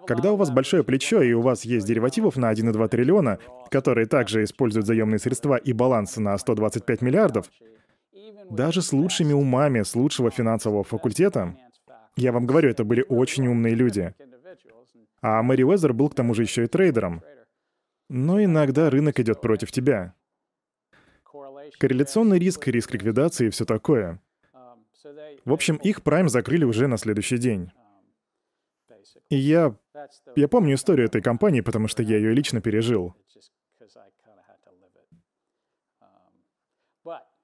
[0.07, 3.39] Когда у вас большое плечо и у вас есть деривативов на 1,2 триллиона,
[3.71, 7.51] которые также используют заемные средства и баланс на 125 миллиардов,
[8.51, 11.57] даже с лучшими умами с лучшего финансового факультета,
[12.17, 14.15] я вам говорю, это были очень умные люди.
[15.21, 17.23] А Мэри Уэзер был к тому же еще и трейдером.
[18.09, 20.15] Но иногда рынок идет против тебя.
[21.79, 24.21] Корреляционный риск, риск ликвидации и все такое.
[25.45, 27.71] В общем, их прайм закрыли уже на следующий день.
[29.31, 29.77] И я...
[30.37, 33.15] Я помню историю этой компании, потому что я ее лично пережил.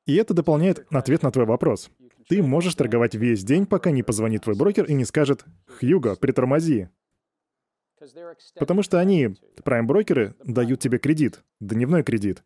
[0.05, 1.91] И это дополняет ответ на твой вопрос.
[2.29, 6.89] Ты можешь торговать весь день, пока не позвонит твой брокер и не скажет «Хьюго, притормози».
[8.57, 12.43] Потому что они, прайм-брокеры, дают тебе кредит, дневной кредит.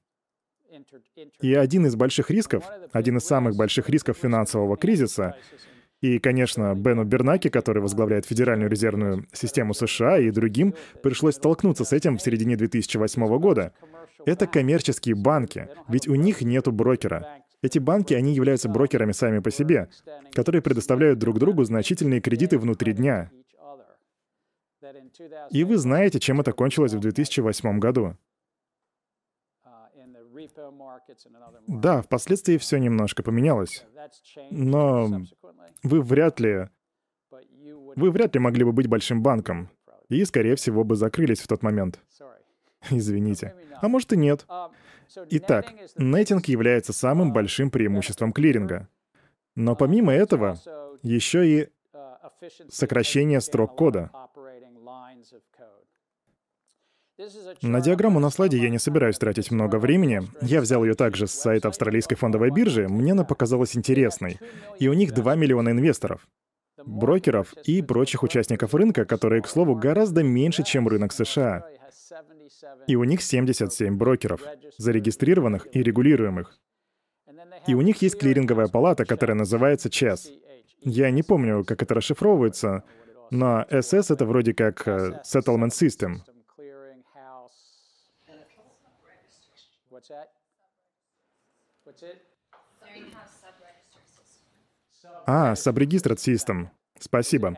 [1.41, 5.37] И один из больших рисков, один из самых больших рисков финансового кризиса,
[6.01, 11.93] и, конечно, Бену Бернаке, который возглавляет Федеральную резервную систему США, и другим пришлось столкнуться с
[11.93, 13.73] этим в середине 2008 года.
[14.27, 17.43] Это коммерческие банки, ведь у них нету брокера.
[17.63, 19.89] Эти банки, они являются брокерами сами по себе,
[20.33, 23.31] которые предоставляют друг другу значительные кредиты внутри дня.
[25.51, 28.17] И вы знаете, чем это кончилось в 2008 году.
[31.67, 33.85] Да, впоследствии все немножко поменялось.
[34.51, 35.23] Но
[35.83, 36.69] вы вряд ли...
[37.97, 39.71] Вы вряд ли могли бы быть большим банком.
[40.09, 42.01] И, скорее всего, бы закрылись в тот момент.
[42.91, 43.55] Извините.
[43.81, 44.47] А может и нет.
[45.31, 48.89] Итак, нетинг является самым большим преимуществом клиринга.
[49.55, 50.59] Но помимо этого,
[51.03, 51.69] еще и
[52.69, 54.11] сокращение строк кода.
[57.63, 60.23] На диаграмму на слайде я не собираюсь тратить много времени.
[60.43, 62.89] Я взял ее также с сайта австралийской фондовой биржи.
[62.89, 64.39] Мне она показалась интересной.
[64.79, 66.27] И у них 2 миллиона инвесторов,
[66.85, 71.67] брокеров и прочих участников рынка, которые, к слову, гораздо меньше, чем рынок США.
[72.87, 74.43] И у них 77 брокеров,
[74.77, 76.59] зарегистрированных и регулируемых.
[77.67, 80.31] И у них есть клиринговая палата, которая называется ЧЕС.
[80.83, 82.85] Я не помню, как это расшифровывается,
[83.31, 86.19] но SS— это вроде как э, Settlement System—
[89.97, 90.29] What's that?
[91.87, 92.19] What's it?
[95.27, 96.69] А, Subregistered System.
[97.01, 97.57] Спасибо.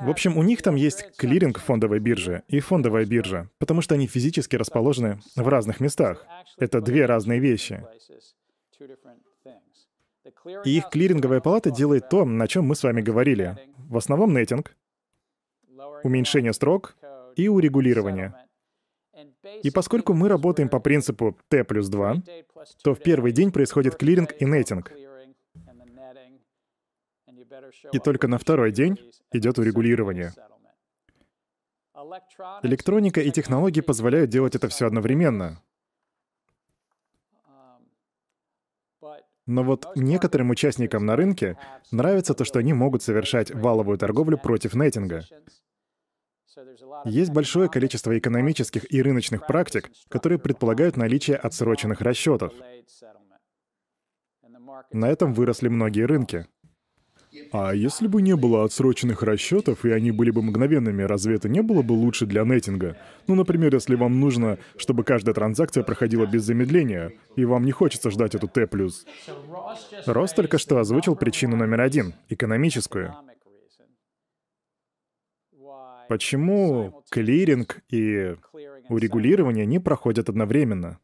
[0.00, 4.06] В общем, у них там есть клиринг фондовой биржи и фондовая биржа, потому что они
[4.06, 6.26] физически расположены в разных местах.
[6.56, 7.84] Это две разные вещи.
[10.64, 13.58] И их клиринговая палата делает то, на чем мы с вами говорили.
[13.76, 14.74] В основном нетинг,
[16.02, 16.96] уменьшение строк
[17.36, 18.34] и урегулирования.
[19.62, 22.22] И поскольку мы работаем по принципу T плюс 2,
[22.82, 24.92] то в первый день происходит клиринг и нетинг.
[27.92, 28.98] И только на второй день
[29.32, 30.32] идет урегулирование.
[32.62, 35.62] Электроника и технологии позволяют делать это все одновременно.
[39.46, 41.58] Но вот некоторым участникам на рынке
[41.90, 45.22] нравится то, что они могут совершать валовую торговлю против нетинга.
[47.04, 52.52] Есть большое количество экономических и рыночных практик, которые предполагают наличие отсроченных расчетов.
[54.92, 56.46] На этом выросли многие рынки.
[57.52, 61.62] А если бы не было отсроченных расчетов, и они были бы мгновенными, разве это не
[61.62, 62.96] было бы лучше для нетинга?
[63.26, 68.10] Ну, например, если вам нужно, чтобы каждая транзакция проходила без замедления, и вам не хочется
[68.10, 68.68] ждать эту Т+.
[70.06, 73.14] Рос только что озвучил причину номер один— экономическую.
[76.08, 78.36] Почему клиринг и
[78.88, 80.98] урегулирование не проходят одновременно?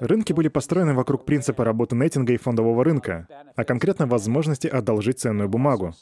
[0.00, 5.48] Рынки были построены вокруг принципа работы нетинга и фондового рынка, а конкретно возможности одолжить ценную
[5.48, 5.94] бумагу.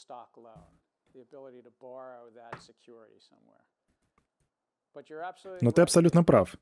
[5.60, 6.56] Но ты абсолютно прав.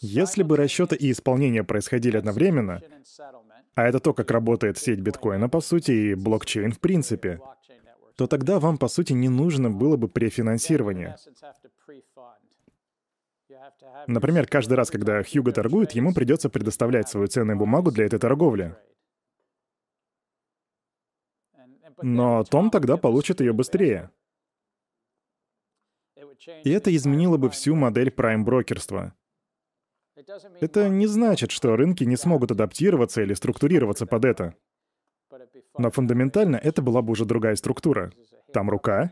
[0.00, 2.80] Если бы расчеты и исполнение происходили одновременно,
[3.74, 7.40] а это то, как работает сеть биткоина, по сути, и блокчейн в принципе,
[8.16, 11.16] то тогда вам, по сути, не нужно было бы префинансирование.
[14.06, 18.76] Например, каждый раз, когда Хьюго торгует, ему придется предоставлять свою ценную бумагу для этой торговли.
[22.02, 24.10] Но Том тогда получит ее быстрее.
[26.64, 29.14] И это изменило бы всю модель прайм-брокерства.
[30.60, 34.54] Это не значит, что рынки не смогут адаптироваться или структурироваться под это.
[35.78, 38.12] Но фундаментально это была бы уже другая структура.
[38.52, 39.10] Там рука.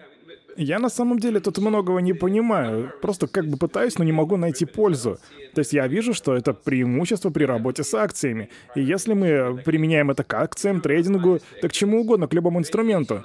[0.56, 2.92] Я на самом деле тут многого не понимаю.
[3.00, 5.18] Просто как бы пытаюсь, но не могу найти пользу.
[5.54, 8.50] То есть я вижу, что это преимущество при работе с акциями.
[8.74, 13.22] И если мы применяем это к акциям, трейдингу, так к чему угодно, к любому инструменту.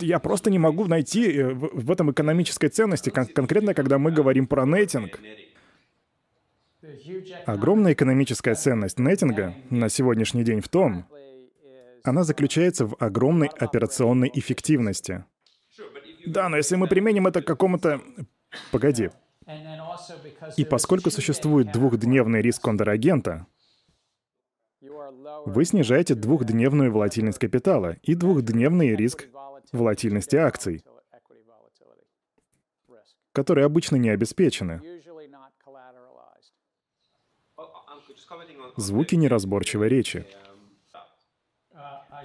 [0.00, 4.46] Я просто не могу найти э, в этом экономической ценности, кон- конкретно когда мы говорим
[4.46, 5.20] про нетинг.
[7.46, 11.06] Огромная экономическая ценность нетинга на сегодняшний день в том,
[12.04, 15.24] она заключается в огромной операционной эффективности.
[16.26, 18.00] Да, но если мы применим это к какому-то...
[18.70, 19.10] Погоди.
[20.56, 23.46] И поскольку существует двухдневный риск контрагента,
[25.46, 29.28] вы снижаете двухдневную волатильность капитала и двухдневный риск
[29.72, 30.84] волатильности акций,
[33.32, 34.80] которые обычно не обеспечены.
[38.76, 40.26] Звуки неразборчивой речи.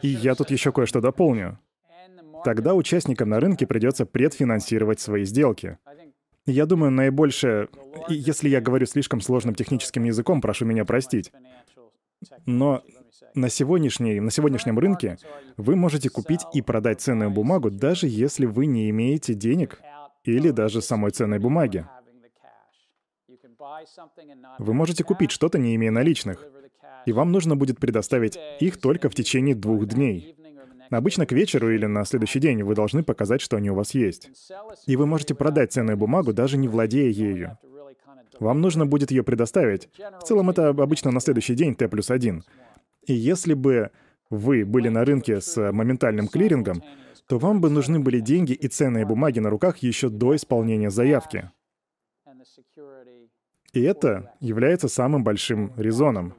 [0.02, 1.60] И я тут еще кое-что дополню.
[2.44, 5.78] Тогда участникам на рынке придется предфинансировать свои сделки.
[6.46, 7.68] Я думаю, наибольшее...
[8.08, 11.32] Если я говорю слишком сложным техническим языком, прошу меня простить.
[12.46, 12.84] Но
[13.36, 15.18] на, сегодняшней, на сегодняшнем рынке
[15.56, 19.82] вы можете купить и продать ценную бумагу, даже если вы не имеете денег
[20.24, 21.86] или даже самой ценной бумаги.
[24.60, 26.46] Вы можете купить что-то, не имея наличных
[27.08, 30.36] и вам нужно будет предоставить их только в течение двух дней.
[30.90, 34.30] Обычно к вечеру или на следующий день вы должны показать, что они у вас есть.
[34.88, 37.58] И вы можете продать ценную бумагу, даже не владея ею.
[38.40, 39.90] Вам нужно будет ее предоставить.
[39.98, 42.44] В целом это обычно на следующий день Т плюс один.
[43.06, 43.92] И если бы
[44.30, 46.84] вы были на рынке с моментальным клирингом,
[47.28, 51.52] то вам бы нужны были деньги и ценные бумаги на руках еще до исполнения заявки.
[53.74, 56.34] И это является самым большим резоном.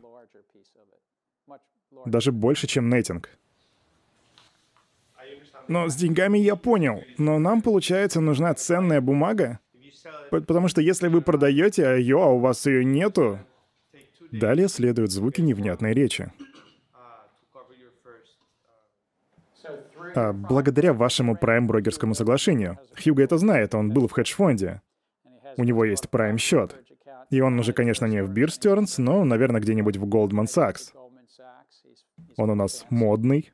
[2.06, 3.30] Даже больше, чем нетинг.
[5.68, 7.02] Но с деньгами я понял.
[7.18, 9.60] Но нам, получается, нужна ценная бумага?
[10.30, 13.38] Потому что если вы продаете ее, а у вас ее нету...
[14.30, 16.30] Далее следуют звуки невнятной речи.
[20.14, 22.78] А, благодаря вашему прайм-брокерскому соглашению.
[23.02, 24.82] Хьюго это знает, он был в хедж-фонде.
[25.56, 26.76] У него есть прайм-счет.
[27.30, 30.92] И он уже, конечно, не в Stearns, но, наверное, где-нибудь в Goldman Sachs.
[32.36, 33.52] Он у нас модный.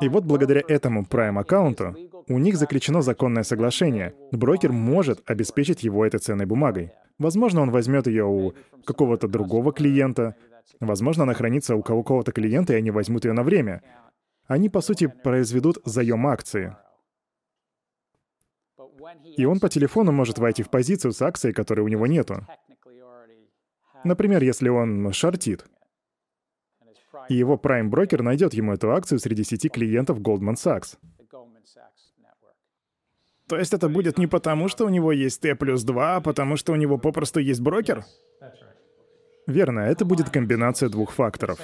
[0.00, 1.94] И вот благодаря этому Prime-аккаунту
[2.28, 4.14] у них заключено законное соглашение.
[4.32, 6.92] Брокер может обеспечить его этой ценной бумагой.
[7.18, 8.54] Возможно, он возьмет ее у
[8.84, 10.36] какого-то другого клиента.
[10.80, 13.82] Возможно, она хранится у какого-то клиента, и они возьмут ее на время.
[14.46, 16.76] Они, по сути, произведут заем акции.
[19.36, 22.46] И он по телефону может войти в позицию с акцией, которой у него нету.
[24.04, 25.66] Например, если он шортит.
[27.30, 30.98] И его прайм-брокер найдет ему эту акцию среди сети клиентов Goldman Sachs.
[33.46, 36.56] То есть это будет не потому, что у него есть Т плюс 2, а потому
[36.56, 38.04] что у него попросту есть брокер?
[39.46, 41.60] Верно, это будет комбинация двух факторов.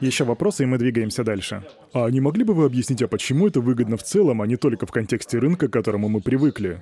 [0.00, 1.64] Еще вопросы, и мы двигаемся дальше.
[1.92, 4.86] А не могли бы вы объяснить, а почему это выгодно в целом, а не только
[4.86, 6.80] в контексте рынка, к которому мы привыкли?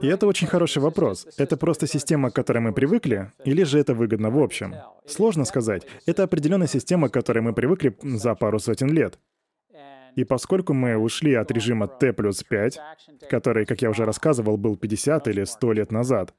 [0.00, 1.26] И это очень хороший вопрос.
[1.36, 4.74] Это просто система, к которой мы привыкли, или же это выгодно в общем?
[5.06, 5.86] Сложно сказать.
[6.06, 9.18] Это определенная система, к которой мы привыкли за пару сотен лет.
[10.14, 12.80] И поскольку мы ушли от режима T плюс 5,
[13.30, 16.34] который, как я уже рассказывал, был 50 или 100 лет назад,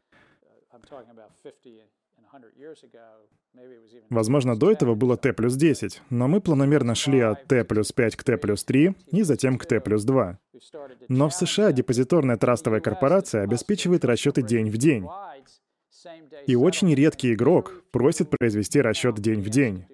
[4.09, 8.15] Возможно, до этого было Т плюс 10, но мы планомерно шли от Т плюс 5
[8.15, 10.39] к Т плюс 3 и затем к Т плюс 2.
[11.07, 15.07] Но в США депозиторная трастовая корпорация обеспечивает расчеты день в день.
[16.47, 19.85] И очень редкий игрок просит произвести расчет день в день.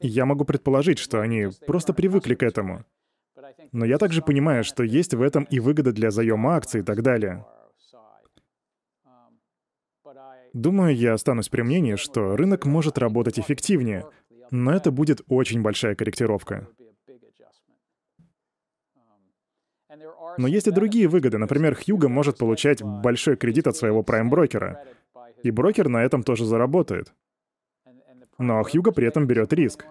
[0.00, 2.84] Я могу предположить, что они просто привыкли к этому.
[3.72, 7.02] Но я также понимаю, что есть в этом и выгода для заема акций и так
[7.02, 7.44] далее.
[10.54, 14.06] Думаю, я останусь при мнении, что рынок может работать эффективнее,
[14.52, 16.68] но это будет очень большая корректировка.
[20.38, 21.38] Но есть и другие выгоды.
[21.38, 24.84] Например, Хьюго может получать большой кредит от своего прайм-брокера.
[25.42, 27.12] И брокер на этом тоже заработает.
[28.38, 29.84] Но Хьюго при этом берет риск.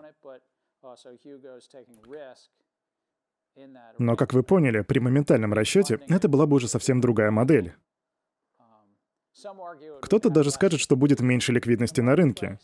[3.99, 7.74] Но, как вы поняли, при моментальном расчете это была бы уже совсем другая модель.
[10.02, 12.60] Кто-то даже скажет, что будет меньше ликвидности на рынке.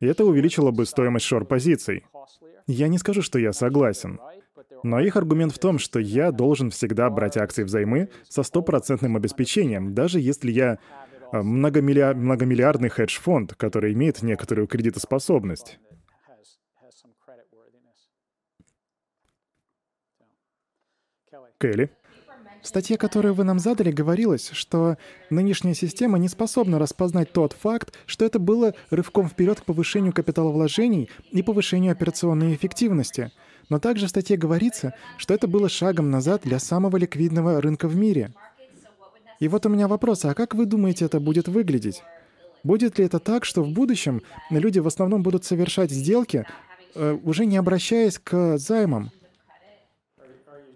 [0.00, 2.04] И это увеличило бы стоимость шор-позиций.
[2.66, 4.20] Я не скажу, что я согласен.
[4.82, 9.94] Но их аргумент в том, что я должен всегда брать акции взаймы со стопроцентным обеспечением,
[9.94, 10.78] даже если я
[11.32, 12.14] э, многомиллиар...
[12.14, 15.78] многомиллиардный хедж-фонд, который имеет некоторую кредитоспособность.
[21.58, 21.90] Келли?
[22.62, 24.96] В статье, которую вы нам задали, говорилось, что
[25.30, 31.10] нынешняя система не способна распознать тот факт, что это было рывком вперед к повышению капиталовложений
[31.32, 33.32] и повышению операционной эффективности.
[33.68, 37.96] Но также в статье говорится, что это было шагом назад для самого ликвидного рынка в
[37.96, 38.32] мире.
[39.40, 42.04] И вот у меня вопрос, а как вы думаете, это будет выглядеть?
[42.62, 46.46] Будет ли это так, что в будущем люди в основном будут совершать сделки,
[46.94, 49.10] э, уже не обращаясь к займам?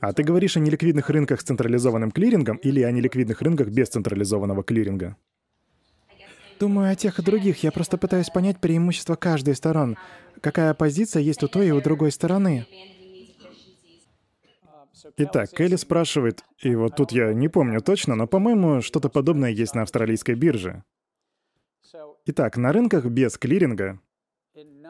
[0.01, 4.63] А ты говоришь о неликвидных рынках с централизованным клирингом или о неликвидных рынках без централизованного
[4.63, 5.17] клиринга?
[6.59, 7.63] Думаю о тех и других.
[7.63, 9.97] Я просто пытаюсь понять преимущества каждой из сторон.
[10.41, 12.67] Какая позиция есть у той и у другой стороны.
[15.19, 19.75] Итак, Келли спрашивает, и вот тут я не помню точно, но, по-моему, что-то подобное есть
[19.75, 20.83] на австралийской бирже.
[22.27, 24.01] Итак, на рынках без клиринга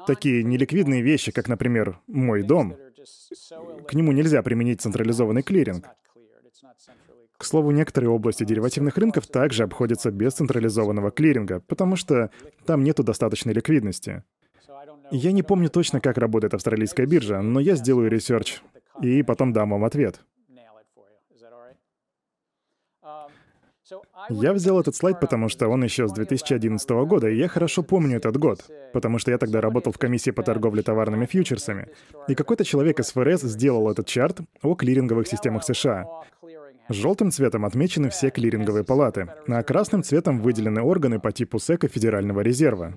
[0.07, 2.77] такие неликвидные вещи, как, например, мой дом,
[3.87, 5.87] к нему нельзя применить централизованный клиринг.
[7.39, 12.31] К слову, некоторые области деривативных рынков также обходятся без централизованного клиринга, потому что
[12.65, 14.25] там нету достаточной ликвидности.
[15.11, 18.61] Я не помню точно, как работает австралийская биржа, но я сделаю research
[19.03, 20.21] и потом дам вам ответ.
[24.31, 28.17] Я взял этот слайд, потому что он еще с 2011 года, и я хорошо помню
[28.17, 31.89] этот год, потому что я тогда работал в комиссии по торговле товарными фьючерсами.
[32.29, 36.07] И какой-то человек из ФРС сделал этот chart о клиринговых системах США.
[36.89, 41.89] Желтым цветом отмечены все клиринговые палаты, а красным цветом выделены органы по типу SEC а
[41.89, 42.95] Федерального резерва.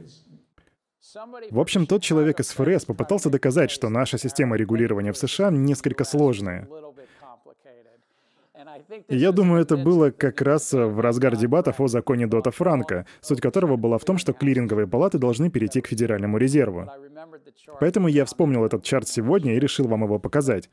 [1.49, 6.03] В общем, тот человек из ФРС попытался доказать, что наша система регулирования в США несколько
[6.03, 6.67] сложная.
[9.07, 13.75] Я думаю, это было как раз в разгар дебатов о законе Дота Франка, суть которого
[13.75, 16.89] была в том, что клиринговые палаты должны перейти к Федеральному резерву.
[17.79, 20.69] Поэтому я вспомнил этот чарт сегодня и решил вам его показать.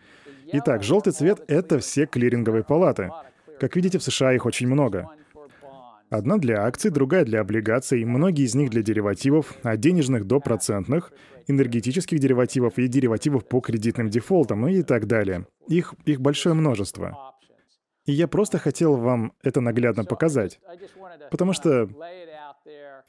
[0.52, 3.10] Итак, желтый цвет— это все клиринговые палаты.
[3.60, 5.08] Как видите, в США их очень много.
[6.08, 11.12] Одна для акций, другая для облигаций, многие из них для деривативов, от денежных до процентных,
[11.48, 15.46] энергетических деривативов и деривативов по кредитным дефолтам и так далее.
[15.68, 17.25] Их, их большое множество.
[18.06, 20.60] И я просто хотел вам это наглядно показать.
[21.30, 21.88] Потому что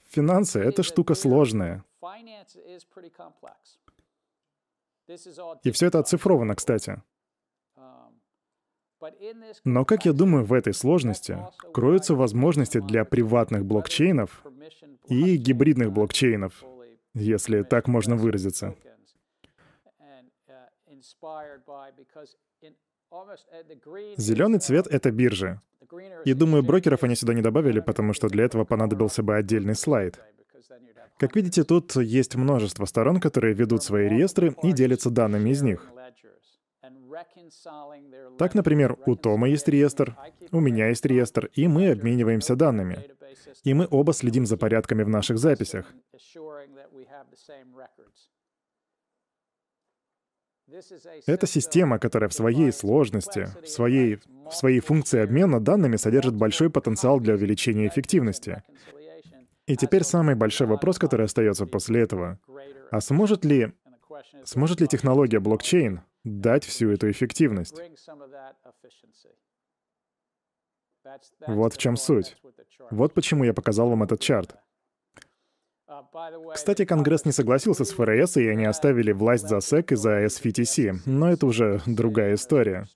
[0.09, 1.83] финансы— это штука сложная.
[5.63, 7.01] И все это оцифровано, кстати.
[9.63, 11.37] Но, как я думаю, в этой сложности
[11.71, 14.43] кроются возможности для приватных блокчейнов
[15.07, 16.63] и гибридных блокчейнов,
[17.13, 18.75] если так можно выразиться.
[24.17, 25.61] Зеленый цвет— это биржи.
[26.25, 30.19] И думаю, брокеров они сюда не добавили, потому что для этого понадобился бы отдельный слайд.
[31.17, 35.91] Как видите, тут есть множество сторон, которые ведут свои реестры и делятся данными из них.
[38.37, 40.15] Так, например, у Тома есть реестр,
[40.51, 43.05] у меня есть реестр, и мы обмениваемся данными.
[43.63, 45.91] И мы оба следим за порядками в наших записях.
[51.25, 56.69] Это система, которая в своей сложности, в своей, в своей функции обмена данными содержит большой
[56.69, 58.63] потенциал для увеличения эффективности.
[59.65, 62.39] И теперь самый большой вопрос, который остается после этого.
[62.91, 63.73] А сможет ли,
[64.43, 67.75] сможет ли технология блокчейн дать всю эту эффективность?
[71.47, 72.37] Вот в чем суть.
[72.91, 74.57] Вот почему я показал вам этот чарт.
[76.53, 80.99] Кстати, Конгресс не согласился с ФРС, и они оставили власть за SEC и за SFTC,
[81.05, 82.87] но это уже другая история.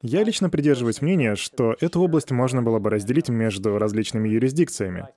[0.00, 5.08] Я лично придерживаюсь мнения, что эту область можно было бы разделить между различными юрисдикциями.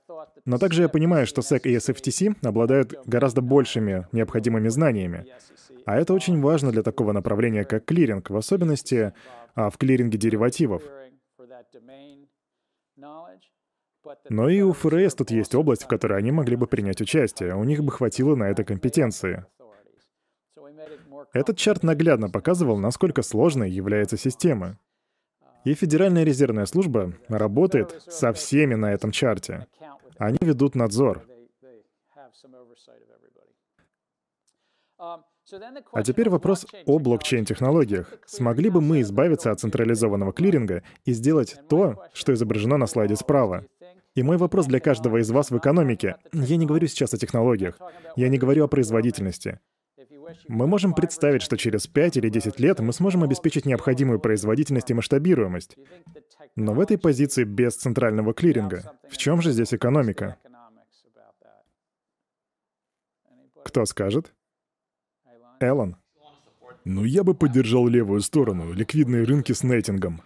[0.44, 5.26] Но также я понимаю, что SEC и SFTC обладают гораздо большими необходимыми знаниями.
[5.86, 9.12] А это очень важно для такого направления, как клиринг, в особенности
[9.54, 10.82] а, в клиринге деривативов.
[14.28, 17.54] Но и у ФРС тут есть область, в которой они могли бы принять участие.
[17.54, 19.44] У них бы хватило на это компетенции.
[21.32, 24.78] Этот чарт наглядно показывал, насколько сложной является система.
[25.64, 29.66] И Федеральная резервная служба работает со всеми на этом чарте.
[30.18, 31.26] Они ведут надзор.
[34.98, 38.12] А теперь вопрос о блокчейн-технологиях.
[38.26, 43.64] Смогли бы мы избавиться от централизованного клиринга и сделать то, что изображено на слайде справа?
[44.16, 46.16] И мой вопрос для каждого из вас в экономике.
[46.32, 47.78] Я не говорю сейчас о технологиях.
[48.16, 49.60] Я не говорю о производительности.
[50.48, 54.94] Мы можем представить, что через 5 или 10 лет мы сможем обеспечить необходимую производительность и
[54.94, 55.76] масштабируемость.
[56.56, 58.98] Но в этой позиции без центрального клиринга.
[59.10, 60.38] В чем же здесь экономика?
[63.64, 64.32] Кто скажет?
[65.60, 65.96] Эллен.
[66.84, 70.22] Ну, я бы поддержал левую сторону, ликвидные рынки с нейтингом.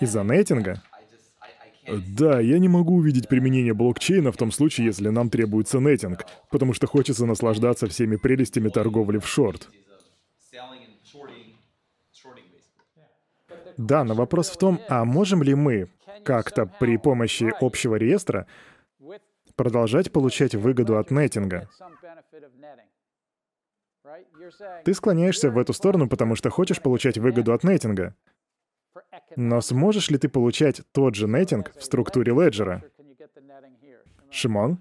[0.00, 0.82] Из-за нейтинга?
[1.86, 6.74] Да, я не могу увидеть применение блокчейна в том случае, если нам требуется нетинг, потому
[6.74, 9.68] что хочется наслаждаться всеми прелестями торговли в шорт.
[13.76, 15.88] Да, но вопрос в том, а можем ли мы
[16.24, 18.46] как-то при помощи общего реестра
[19.56, 21.68] продолжать получать выгоду от нетинга?
[24.84, 28.14] Ты склоняешься в эту сторону, потому что хочешь получать выгоду от нетинга.
[29.36, 32.82] Но сможешь ли ты получать тот же нетинг в структуре леджера?
[34.30, 34.78] Шимон?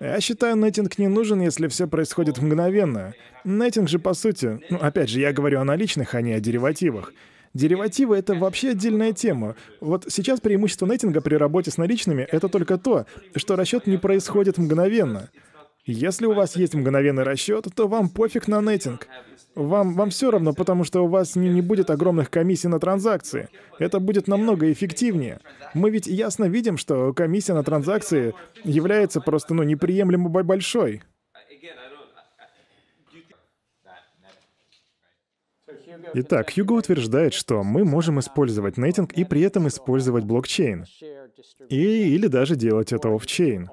[0.00, 3.12] Я считаю, нетинг не нужен, если все происходит мгновенно.
[3.44, 7.12] Нетинг же, по сути, ну, опять же, я говорю о наличных, а не о деривативах.
[7.52, 9.56] Деривативы— это вообще отдельная тема.
[9.80, 14.56] Вот сейчас преимущество нетинга при работе с наличными— это только то, что расчет не происходит
[14.56, 15.30] мгновенно.
[15.86, 19.08] Если у вас есть мгновенный расчет, то вам пофиг на нетинг.
[19.54, 23.48] Вам, вам все равно, потому что у вас не, не будет огромных комиссий на транзакции.
[23.78, 25.40] Это будет намного эффективнее.
[25.74, 31.02] Мы ведь ясно видим, что комиссия на транзакции является просто ну, неприемлемо большой.
[36.14, 40.84] Итак, Хьюго утверждает, что мы можем использовать нетинг и при этом использовать блокчейн.
[41.68, 43.68] И, или даже делать это офчейн.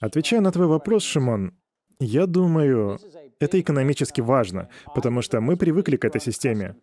[0.00, 1.54] Отвечая на твой вопрос, Шимон,
[2.00, 2.98] я думаю,
[3.40, 6.76] это экономически важно, потому что мы привыкли к этой системе.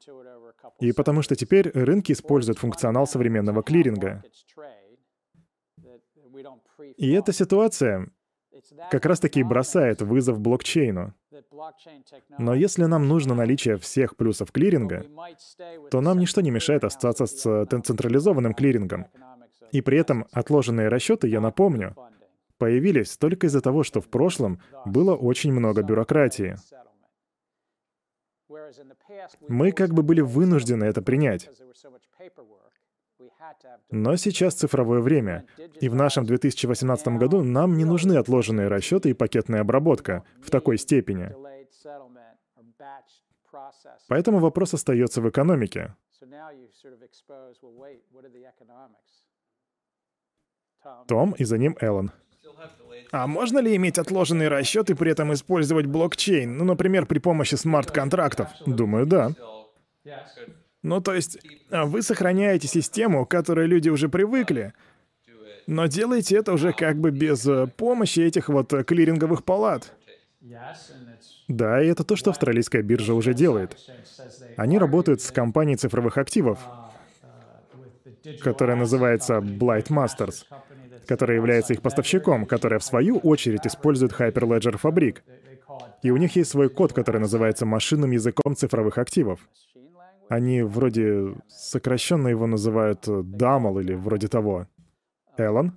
[0.80, 4.24] И потому что теперь рынки используют функционал современного клиринга.
[6.98, 8.10] И эта ситуация,
[8.92, 11.14] как раз-таки бросает вызов блокчейну.
[12.38, 15.06] Но если нам нужно наличие всех плюсов клиринга,
[15.92, 19.08] то нам ничто не мешает остаться с централизованным клирингом.
[19.72, 21.96] И при этом отложенные расчеты, я напомню,
[22.58, 26.56] появились только из-за того, что в прошлом было очень много бюрократии.
[29.48, 31.50] Мы как бы были вынуждены это принять.
[33.92, 35.46] Но сейчас цифровое время,
[35.80, 40.78] и в нашем 2018 году нам не нужны отложенные расчеты и пакетная обработка в такой
[40.78, 41.34] степени.
[44.08, 45.96] Поэтому вопрос остается в экономике.
[51.08, 52.12] Том и за ним Эллен.
[53.12, 56.58] А можно ли иметь отложенные расчеты и при этом использовать блокчейн?
[56.58, 58.50] Ну, например, при помощи смарт-контрактов?
[58.66, 59.32] Думаю, да.
[60.84, 61.40] Ну, то есть,
[61.72, 64.74] а, вы сохраняете систему, к которой люди уже привыкли,
[65.68, 69.94] но делаете это уже как бы без э, помощи этих вот э, клиринговых палат.
[71.48, 73.78] Да, и это то, что австралийская биржа уже делает.
[74.58, 76.60] Они работают с компанией цифровых активов,
[78.42, 80.46] которая называется Blight Masters,
[81.06, 85.20] которая является их поставщиком, которая в свою очередь использует Hyperledger Fabric.
[86.04, 89.40] И у них есть свой код, который называется машинным языком цифровых активов.
[90.30, 94.68] Они вроде сокращенно его называют DAML или вроде того.
[95.38, 95.74] Эллен?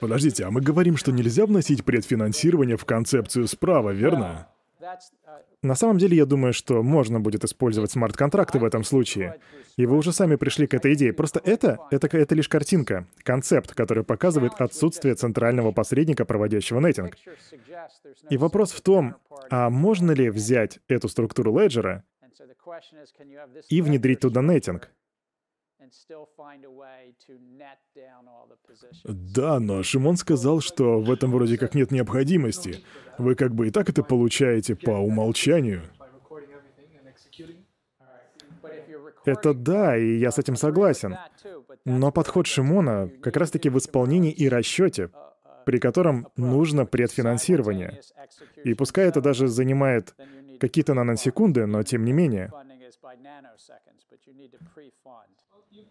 [0.00, 4.48] Подождите, а мы говорим, что нельзя вносить предфинансирование в концепцию справа, верно?
[5.62, 9.40] На самом деле, я думаю, что можно будет использовать смарт-контракты в этом случае.
[9.76, 11.12] И вы уже сами пришли к этой идее.
[11.12, 17.16] Просто это, это, это лишь картинка, концепт, который показывает отсутствие центрального посредника, проводящего нетинг.
[18.30, 19.16] И вопрос в том,
[19.50, 22.04] а можно ли взять эту структуру леджера
[23.68, 24.90] и внедрить туда нетинг?
[29.04, 32.84] Да, но Шимон сказал, что в этом вроде как нет необходимости.
[33.18, 35.82] Вы как бы и так это получаете по умолчанию.
[39.24, 41.16] Это да, и я с этим согласен.
[41.84, 45.10] Но подход Шимона как раз-таки в исполнении и расчете,
[45.64, 48.00] при котором нужно предфинансирование.
[48.64, 50.14] И пускай это даже занимает
[50.60, 52.50] какие-то наносекунды, но тем не менее.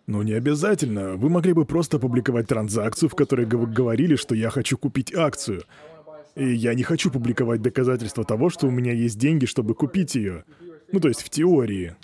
[0.05, 1.15] Ну, не обязательно.
[1.15, 5.63] Вы могли бы просто публиковать транзакцию, в которой вы говорили, что я хочу купить акцию.
[6.36, 10.43] И я не хочу публиковать доказательства того, что у меня есть деньги, чтобы купить ее.
[10.91, 11.95] Ну, то есть в теории.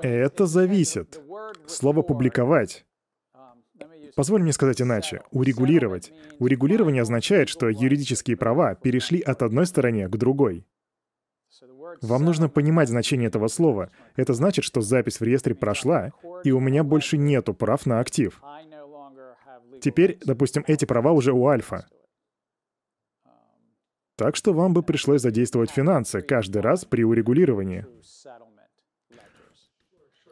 [0.00, 1.20] Это зависит.
[1.66, 2.84] Слово «публиковать»
[4.14, 5.22] Позволь мне сказать иначе.
[5.32, 6.12] Урегулировать.
[6.38, 10.64] Урегулирование означает, что юридические права перешли от одной стороны к другой.
[12.02, 13.90] Вам нужно понимать значение этого слова.
[14.16, 16.12] Это значит, что запись в реестре прошла,
[16.44, 18.40] и у меня больше нету прав на актив.
[19.80, 21.86] Теперь, допустим, эти права уже у Альфа.
[24.16, 27.84] Так что вам бы пришлось задействовать финансы каждый раз при урегулировании.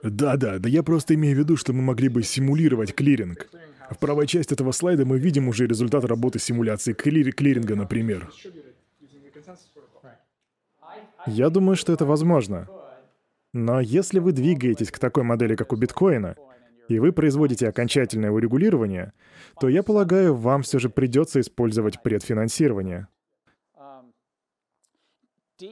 [0.02, 3.48] Да-да, да я просто имею в виду, что мы могли бы симулировать клиринг.
[3.90, 8.30] В правой части этого слайда мы видим уже результат работы симуляции клиринга, например.
[11.26, 12.68] Я думаю, что это возможно.
[13.52, 16.36] Но если вы двигаетесь к такой модели, как у биткоина,
[16.88, 19.12] и вы производите окончательное урегулирование,
[19.60, 23.08] то, я полагаю, вам все же придется использовать предфинансирование.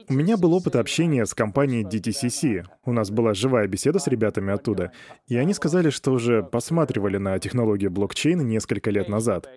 [0.07, 2.65] У меня был опыт общения с компанией DTCC.
[2.85, 4.93] У нас была живая беседа с ребятами оттуда,
[5.27, 9.49] и они сказали, что уже посматривали на технологию блокчейн несколько лет назад.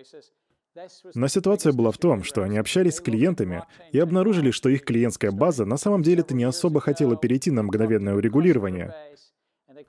[1.13, 5.31] Но ситуация была в том, что они общались с клиентами и обнаружили, что их клиентская
[5.31, 8.93] база на самом деле-то не особо хотела перейти на мгновенное урегулирование.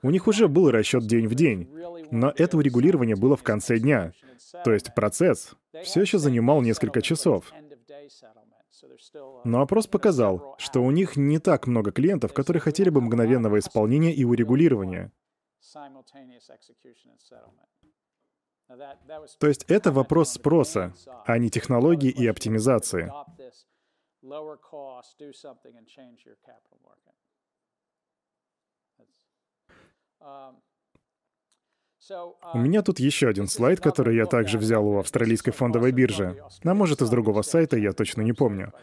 [0.01, 1.69] У них уже был расчет день в день,
[2.11, 4.13] но это урегулирование было в конце дня.
[4.63, 7.51] То есть процесс все еще занимал несколько часов.
[9.43, 14.13] Но опрос показал, что у них не так много клиентов, которые хотели бы мгновенного исполнения
[14.13, 15.11] и урегулирования.
[19.39, 20.93] То есть это вопрос спроса,
[21.25, 23.11] а не технологии и оптимизации.
[32.53, 36.41] У меня тут еще один слайд, который я также взял у австралийской фондовой биржи.
[36.63, 38.73] А может, из другого сайта, я точно не помню.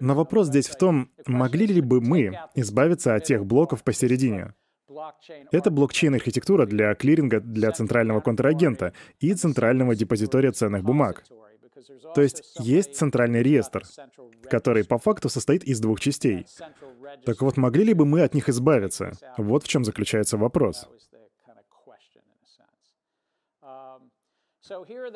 [0.00, 4.54] Но вопрос здесь в том, могли ли бы мы избавиться от тех блоков посередине?
[5.50, 11.24] Это блокчейн-архитектура для клиринга для центрального контрагента и центрального депозитория ценных бумаг.
[12.14, 13.82] То есть есть центральный реестр,
[14.48, 16.46] который по факту состоит из двух частей.
[17.24, 19.12] Так вот, могли ли бы мы от них избавиться?
[19.36, 20.88] Вот в чем заключается вопрос.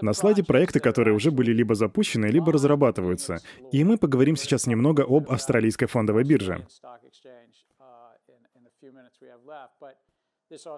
[0.02, 3.38] На слайде проекты, которые уже были либо запущены, либо разрабатываются.
[3.72, 6.66] И мы поговорим сейчас немного об австралийской фондовой бирже.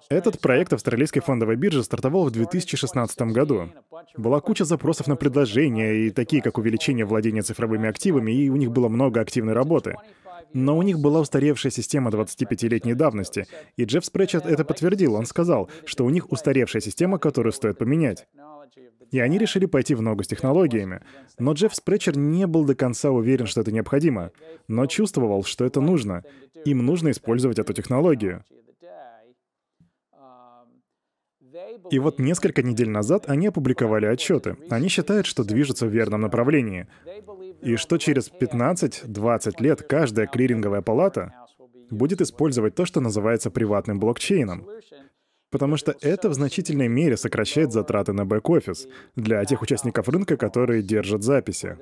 [0.09, 3.69] Этот проект австралийской фондовой биржи стартовал в 2016 году.
[4.17, 8.71] Была куча запросов на предложения, и такие как увеличение владения цифровыми активами, и у них
[8.71, 9.95] было много активной работы.
[10.53, 15.15] Но у них была устаревшая система 25-летней давности, и Джефф Спречет это подтвердил.
[15.15, 18.27] Он сказал, что у них устаревшая система, которую стоит поменять.
[19.11, 21.01] И они решили пойти в ногу с технологиями.
[21.37, 24.31] Но Джефф Спречер не был до конца уверен, что это необходимо,
[24.67, 26.23] но чувствовал, что это нужно.
[26.65, 28.43] Им нужно использовать эту технологию.
[31.89, 34.55] И вот несколько недель назад они опубликовали отчеты.
[34.69, 36.87] Они считают, что движутся в верном направлении.
[37.61, 41.33] И что через 15-20 лет каждая клиринговая палата
[41.89, 44.67] будет использовать то, что называется приватным блокчейном.
[45.51, 50.81] Потому что это в значительной мере сокращает затраты на бэк-офис для тех участников рынка, которые
[50.81, 51.77] держат записи.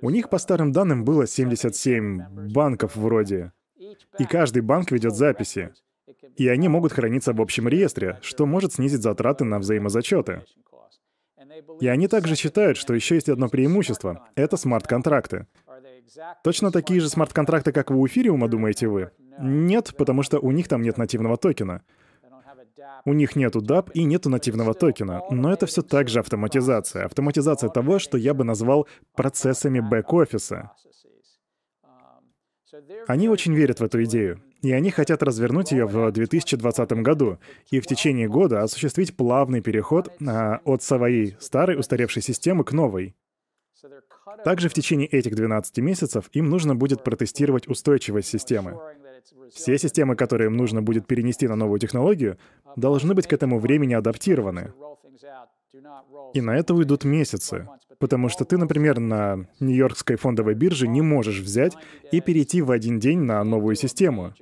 [0.00, 3.52] У них, по старым данным, было 77 банков вроде,
[4.18, 5.72] и каждый банк ведет записи.
[6.36, 10.42] И они могут храниться в общем реестре, что может снизить затраты на взаимозачеты.
[11.80, 15.46] И они также считают, что еще есть одно преимущество— это смарт-контракты.
[16.42, 19.10] Точно такие же смарт-контракты, как у эфириума, думаете вы?
[19.40, 21.82] Нет, потому что у них там нет нативного токена.
[23.04, 27.04] У них нету DAP и нету нативного токена, но это все также автоматизация.
[27.06, 30.70] Автоматизация того, что я бы назвал процессами бэк-офиса.
[33.06, 37.38] Они очень верят в эту идею, и они хотят развернуть ее в 2020 году
[37.70, 43.14] и в течение года осуществить плавный переход а, от своей старой устаревшей системы к новой.
[44.44, 48.78] Также в течение этих 12 месяцев им нужно будет протестировать устойчивость системы.
[49.52, 52.38] Все системы, которые им нужно будет перенести на новую технологию,
[52.76, 54.72] должны быть к этому времени адаптированы.
[56.34, 57.68] И на это уйдут месяцы.
[57.98, 61.74] Потому что ты, например, на Нью-Йоркской фондовой бирже не можешь взять
[62.12, 64.34] и перейти в один день на новую систему.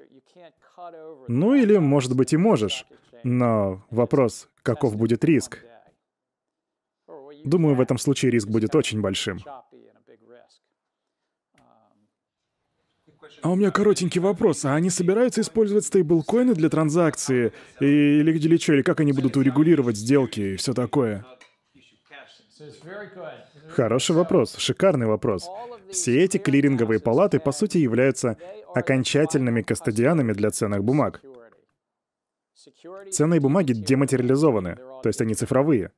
[1.29, 2.87] Ну или, может быть, и можешь.
[3.23, 5.65] Но вопрос, каков будет риск?
[7.45, 9.39] Думаю, в этом случае риск будет очень большим.
[13.43, 14.65] А у меня коротенький вопрос.
[14.65, 17.53] А они собираются использовать стейблкоины для транзакции?
[17.81, 18.75] Или, или что?
[18.75, 21.25] Или как они будут урегулировать сделки и все такое?
[23.69, 25.49] Хороший вопрос, шикарный вопрос.
[25.91, 28.39] Все эти клиринговые палаты, по сути, являются
[28.75, 31.21] окончательными кастодианами для ценных бумаг.
[33.11, 35.93] Ценные бумаги дематериализованы, то есть они цифровые.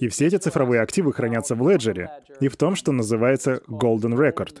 [0.00, 2.10] И все эти цифровые активы хранятся в леджере
[2.40, 4.60] и в том, что называется Golden Record.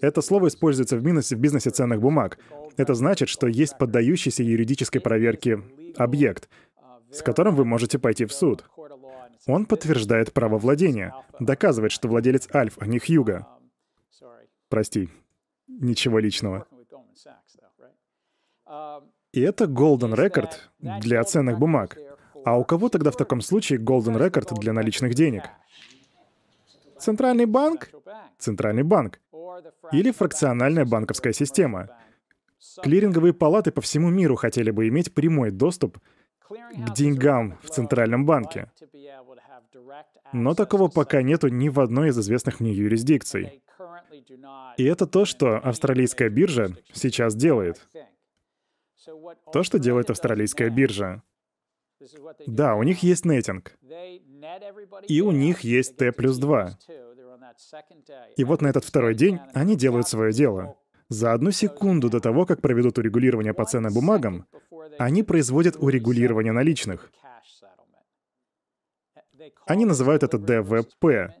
[0.00, 2.38] Это слово используется в бизнесе, в бизнесе ценных бумаг.
[2.76, 5.62] Это значит, что есть поддающийся юридической проверке
[5.96, 6.48] объект,
[7.10, 8.64] с которым вы можете пойти в суд.
[9.46, 13.46] Он подтверждает право владения, доказывает, что владелец Альф, а не Хьюга.
[14.68, 15.08] Прости,
[15.68, 16.66] ничего личного.
[19.32, 20.50] И это Golden Record
[21.00, 21.96] для ценных бумаг.
[22.44, 25.44] А у кого тогда в таком случае Golden Record для наличных денег?
[26.98, 27.90] Центральный банк?
[28.38, 29.20] Центральный банк.
[29.92, 31.88] Или фракциональная банковская система.
[32.82, 35.98] Клиринговые палаты по всему миру хотели бы иметь прямой доступ
[36.48, 38.70] к деньгам в Центральном банке.
[40.32, 43.62] Но такого пока нету ни в одной из известных мне юрисдикций.
[44.76, 47.86] И это то, что австралийская биржа сейчас делает.
[49.52, 51.22] То, что делает австралийская биржа.
[52.46, 53.78] Да, у них есть нетинг.
[55.08, 56.78] И у них есть Т плюс 2.
[58.36, 60.76] И вот на этот второй день они делают свое дело.
[61.08, 64.46] За одну секунду до того, как проведут урегулирование по ценным бумагам,
[64.98, 67.12] они производят урегулирование наличных.
[69.66, 71.34] Они называют это ДВП.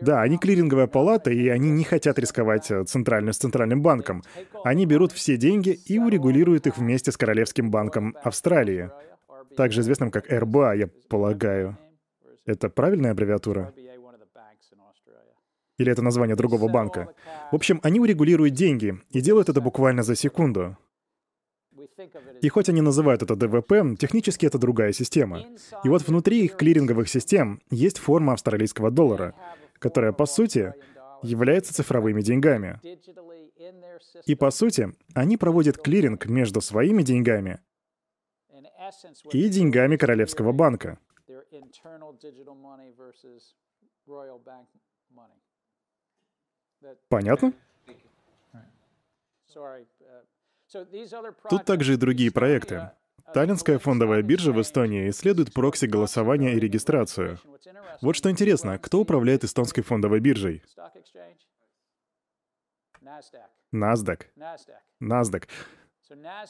[0.00, 4.22] Да, они клиринговая палата, и они не хотят рисковать э, центральным, с центральным банком.
[4.62, 8.90] Они берут все деньги и урегулируют их вместе с Королевским банком Австралии,
[9.56, 11.76] также известным как РБА, я полагаю.
[12.44, 13.72] Это правильная аббревиатура?
[15.78, 17.14] Или это название другого банка?
[17.52, 20.76] В общем, они урегулируют деньги и делают это буквально за секунду.
[22.42, 25.44] И хоть они называют это ДВП, технически это другая система.
[25.84, 29.34] И вот внутри их клиринговых систем есть форма австралийского доллара,
[29.78, 30.74] которая, по сути,
[31.22, 32.80] является цифровыми деньгами.
[34.26, 37.60] И, по сути, они проводят клиринг между своими деньгами
[39.32, 40.98] и деньгами Королевского банка.
[47.08, 47.52] Понятно?
[51.50, 52.90] Тут также и другие проекты.
[53.34, 57.38] Таллинская фондовая биржа в Эстонии исследует прокси-голосование и регистрацию.
[58.00, 60.62] Вот что интересно, кто управляет эстонской фондовой биржей?
[63.72, 64.22] NASDAQ.
[65.00, 65.48] NASDAQ.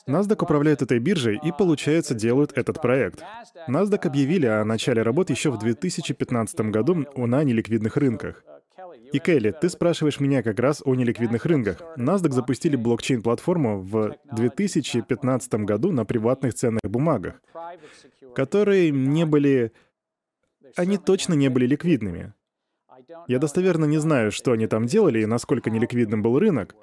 [0.06, 3.24] NASDAQ управляет этой биржей и, получается, делают этот проект.
[3.68, 8.44] NASDAQ объявили о начале работы еще в 2015 году на неликвидных рынках.
[9.12, 11.80] И, Келли, ты спрашиваешь меня как раз о неликвидных рынках.
[11.96, 17.40] NASDAQ запустили блокчейн-платформу в 2015 году на приватных ценных бумагах,
[18.34, 19.72] которые не были...
[20.76, 22.34] Они точно не были ликвидными.
[23.26, 26.74] Я достоверно не знаю, что они там делали и насколько неликвидным был рынок,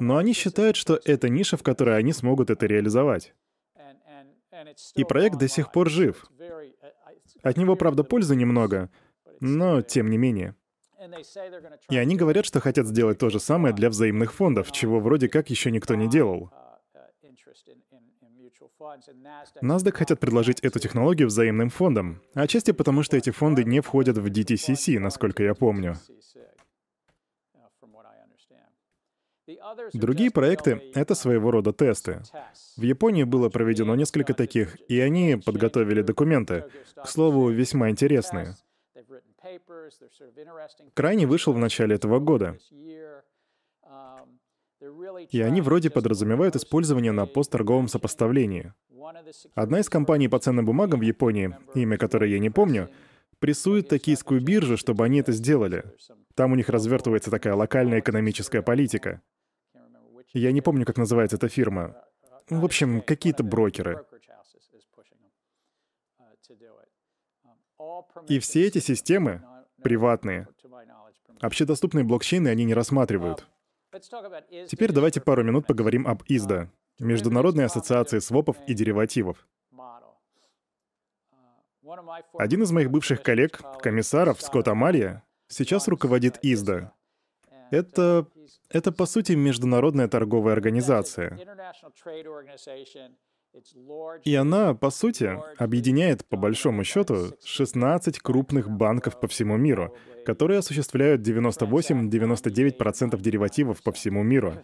[0.00, 3.34] но они считают, что это ниша, в которой они смогут это реализовать.
[4.94, 6.26] И проект до сих пор жив.
[7.42, 8.90] От него, правда, пользы немного,
[9.40, 10.54] но тем не менее.
[11.90, 15.50] И они говорят, что хотят сделать то же самое для взаимных фондов, чего вроде как
[15.50, 16.50] еще никто не делал.
[19.62, 24.26] NASDAQ хотят предложить эту технологию взаимным фондам, отчасти потому, что эти фонды не входят в
[24.26, 25.96] DTCC, насколько я помню.
[29.92, 32.22] Другие проекты— это своего рода тесты.
[32.76, 36.64] В Японии было проведено несколько таких, и они подготовили документы,
[36.96, 38.56] к слову, весьма интересные.
[40.94, 42.58] Крайний вышел в начале этого года.
[45.30, 48.72] И они вроде подразумевают использование на постторговом сопоставлении.
[49.54, 52.90] Одна из компаний по ценным бумагам в Японии, имя которой я не помню,
[53.38, 55.84] прессует токийскую биржу, чтобы они это сделали.
[56.34, 59.22] Там у них развертывается такая локальная экономическая политика.
[60.32, 61.96] Я не помню, как называется эта фирма.
[62.50, 64.04] В общем, какие-то брокеры.
[68.28, 69.42] И все эти системы
[69.86, 70.48] приватные.
[71.40, 73.46] Общедоступные блокчейны они не рассматривают.
[74.68, 79.46] Теперь давайте пару минут поговорим об ИСДА— Международной ассоциации свопов и деривативов.
[82.36, 86.92] Один из моих бывших коллег, комиссаров, Скотт Амалия, сейчас руководит ИСДА.
[87.70, 88.26] Это,
[88.68, 91.38] это, по сути, международная торговая организация.
[94.24, 99.94] И она, по сути, объединяет, по большому счету, 16 крупных банков по всему миру,
[100.24, 104.54] которые осуществляют 98-99% деривативов по всему миру.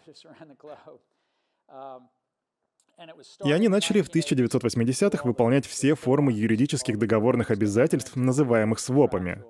[3.45, 9.43] И они начали в 1980-х выполнять все формы юридических договорных обязательств, называемых свопами.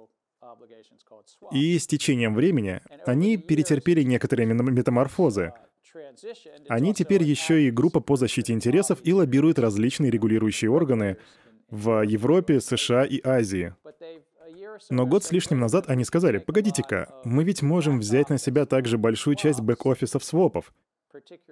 [1.50, 5.52] И с течением времени они перетерпели некоторые метаморфозы—
[6.68, 11.16] они теперь еще и группа по защите интересов и лоббируют различные регулирующие органы
[11.70, 13.74] в Европе, США и Азии.
[14.90, 18.98] Но год с лишним назад они сказали, погодите-ка, мы ведь можем взять на себя также
[18.98, 20.72] большую часть бэк-офисов свопов,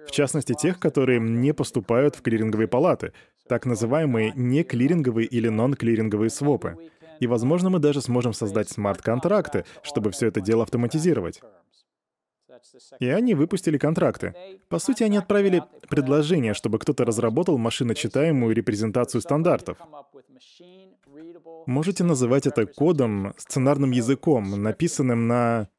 [0.07, 3.13] в частности тех, которые не поступают в клиринговые палаты,
[3.47, 6.77] так называемые неклиринговые или нон-клиринговые свопы.
[7.19, 11.41] И, возможно, мы даже сможем создать смарт-контракты, чтобы все это дело автоматизировать.
[12.99, 14.33] И они выпустили контракты.
[14.69, 19.77] По сути, они отправили предложение, чтобы кто-то разработал машиночитаемую репрезентацию стандартов.
[21.65, 25.69] Можете называть это кодом, сценарным языком, написанным на...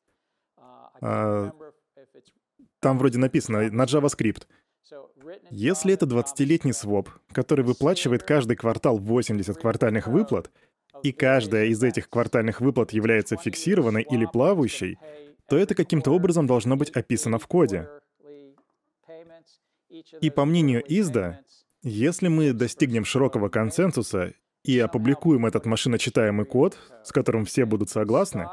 [1.00, 1.50] Э,
[2.80, 4.46] там вроде написано на JavaScript.
[5.50, 10.50] Если это 20-летний своп, который выплачивает каждый квартал 80 квартальных выплат,
[11.02, 14.98] и каждая из этих квартальных выплат является фиксированной или плавающей,
[15.52, 17.86] то это каким-то образом должно быть описано в коде.
[20.22, 21.40] И по мнению Изда,
[21.82, 24.32] если мы достигнем широкого консенсуса
[24.64, 28.48] и опубликуем этот машиночитаемый код, с которым все будут согласны,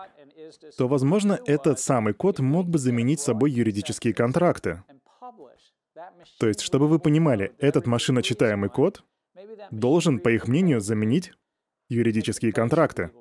[0.77, 4.83] то, возможно, этот самый код мог бы заменить собой юридические контракты.
[6.37, 9.05] То есть, чтобы вы понимали, этот машиночитаемый код
[9.71, 11.31] должен, по их мнению, заменить
[11.87, 13.11] юридические контракты.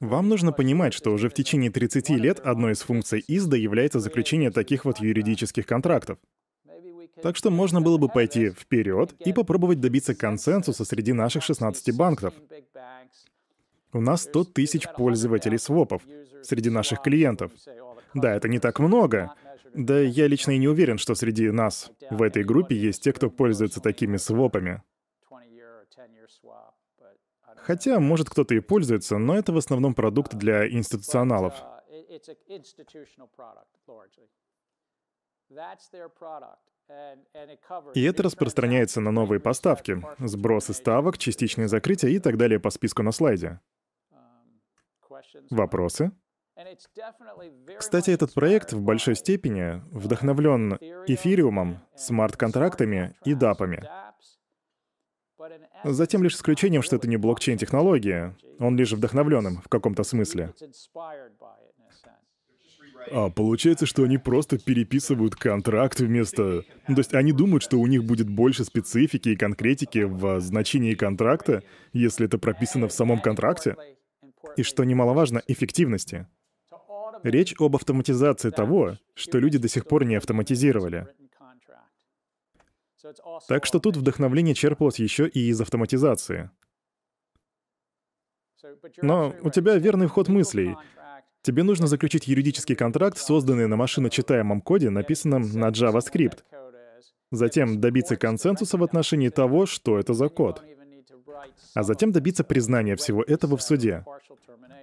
[0.00, 4.50] Вам нужно понимать, что уже в течение 30 лет одной из функций ИСДА является заключение
[4.50, 6.18] таких вот юридических контрактов.
[7.22, 12.34] Так что можно было бы пойти вперед и попробовать добиться консенсуса среди наших 16 банков.
[13.92, 16.02] У нас 100 тысяч пользователей свопов
[16.42, 17.52] среди наших клиентов.
[18.14, 19.34] Да, это не так много.
[19.74, 23.30] Да я лично и не уверен, что среди нас в этой группе есть те, кто
[23.30, 24.82] пользуется такими свопами.
[27.66, 31.52] Хотя, может, кто-то и пользуется, но это в основном продукт для институционалов.
[37.94, 43.02] И это распространяется на новые поставки, сбросы ставок, частичные закрытия и так далее по списку
[43.02, 43.58] на слайде.
[45.50, 46.12] Вопросы?
[47.78, 50.74] Кстати, этот проект в большой степени вдохновлен
[51.08, 53.82] эфириумом, смарт-контрактами и дапами.
[55.92, 58.36] Затем лишь исключением, что это не блокчейн-технология.
[58.58, 60.52] Он лишь вдохновлен им в каком-то смысле.
[63.12, 66.64] А получается, что они просто переписывают контракт вместо...
[66.88, 70.94] Ну, то есть они думают, что у них будет больше специфики и конкретики в значении
[70.94, 71.62] контракта,
[71.92, 73.76] если это прописано в самом контракте?
[74.56, 76.26] И что немаловажно, эффективности.
[77.22, 81.06] Речь об автоматизации того, что люди до сих пор не автоматизировали.
[83.48, 86.50] Так что тут вдохновление черпалось еще и из автоматизации.
[89.02, 90.76] Но у тебя верный вход мыслей.
[91.42, 96.38] Тебе нужно заключить юридический контракт, созданный на машиночитаемом коде, написанном на JavaScript.
[97.30, 100.62] Затем добиться консенсуса в отношении того, что это за код.
[101.74, 104.04] А затем добиться признания всего этого в суде.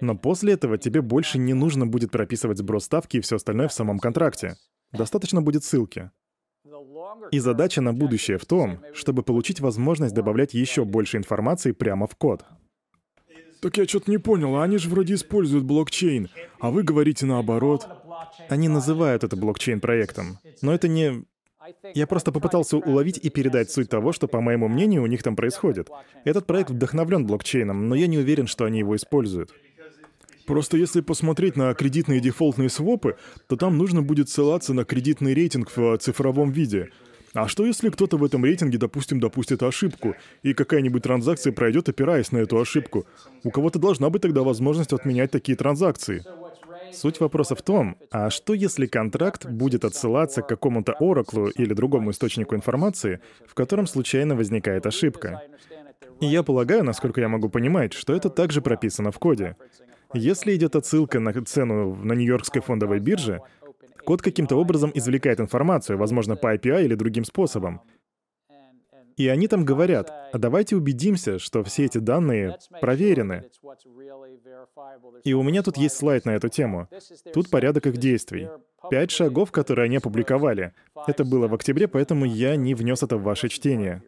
[0.00, 3.72] Но после этого тебе больше не нужно будет прописывать сброс ставки и все остальное в
[3.72, 4.56] самом контракте.
[4.92, 6.10] Достаточно будет ссылки.
[7.30, 12.16] И задача на будущее в том, чтобы получить возможность добавлять еще больше информации прямо в
[12.16, 12.44] код.
[13.60, 16.28] Так я что-то не понял, они же вроде используют блокчейн,
[16.60, 17.88] а вы говорите наоборот.
[18.48, 21.24] Они называют это блокчейн-проектом, но это не...
[21.94, 25.34] Я просто попытался уловить и передать суть того, что, по моему мнению, у них там
[25.34, 25.88] происходит.
[26.24, 29.50] Этот проект вдохновлен блокчейном, но я не уверен, что они его используют.
[30.46, 33.16] Просто если посмотреть на кредитные дефолтные свопы,
[33.48, 36.90] то там нужно будет ссылаться на кредитный рейтинг в цифровом виде.
[37.34, 42.30] А что если кто-то в этом рейтинге, допустим, допустит ошибку, и какая-нибудь транзакция пройдет, опираясь
[42.30, 43.06] на эту ошибку?
[43.42, 46.24] У кого-то должна быть тогда возможность отменять такие транзакции.
[46.92, 52.12] Суть вопроса в том, а что если контракт будет отсылаться к какому-то ораклу или другому
[52.12, 55.42] источнику информации, в котором случайно возникает ошибка?
[56.20, 59.56] И я полагаю, насколько я могу понимать, что это также прописано в коде.
[60.12, 63.40] Если идет отсылка на цену на Нью-Йоркской фондовой бирже,
[64.06, 67.80] Код каким-то образом извлекает информацию, возможно, по API или другим способом.
[69.16, 73.44] И они там говорят, а давайте убедимся, что все эти данные проверены.
[75.22, 76.88] И у меня тут есть слайд на эту тему.
[77.32, 78.48] Тут порядок их действий.
[78.90, 80.74] Пять шагов, которые они опубликовали.
[81.06, 84.02] Это было в октябре, поэтому я не внес это в ваше чтение.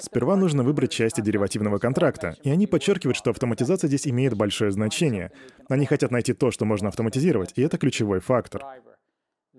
[0.00, 5.30] Сперва нужно выбрать части деривативного контракта, и они подчеркивают, что автоматизация здесь имеет большое значение.
[5.68, 8.64] Они хотят найти то, что можно автоматизировать, и это ключевой фактор.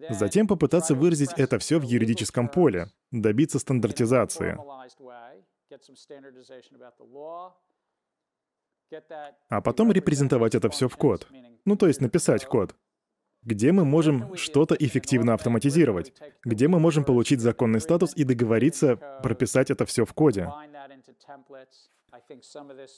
[0.10, 4.58] Затем попытаться выразить это все в юридическом поле, добиться стандартизации.
[9.50, 11.28] А потом репрезентовать это все в код.
[11.66, 12.76] Ну, то есть написать код
[13.46, 16.14] где мы можем что-то эффективно автоматизировать,
[16.44, 20.50] где мы можем получить законный статус и договориться прописать это все в коде.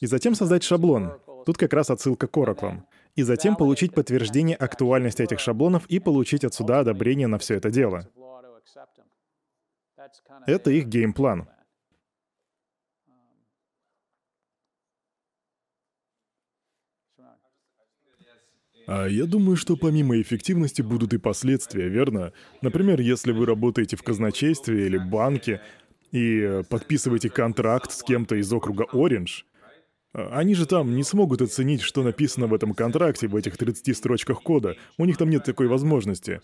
[0.02, 1.20] И затем создать шаблон.
[1.46, 2.82] Тут как раз отсылка к Oracle.
[3.16, 8.10] И затем получить подтверждение актуальности этих шаблонов и получить отсюда одобрение на все это дело.
[10.46, 11.48] Это их геймплан.
[18.88, 22.34] А я думаю, что помимо эффективности будут и последствия, верно?
[22.62, 25.62] Например, если вы работаете в казначействе или банке
[26.12, 29.44] и подписываете контракт с кем-то из округа Orange,
[30.14, 33.96] а, они же там не смогут оценить, что написано в этом контракте, в этих 30
[33.96, 34.76] строчках кода.
[34.98, 36.42] У них там нет такой возможности.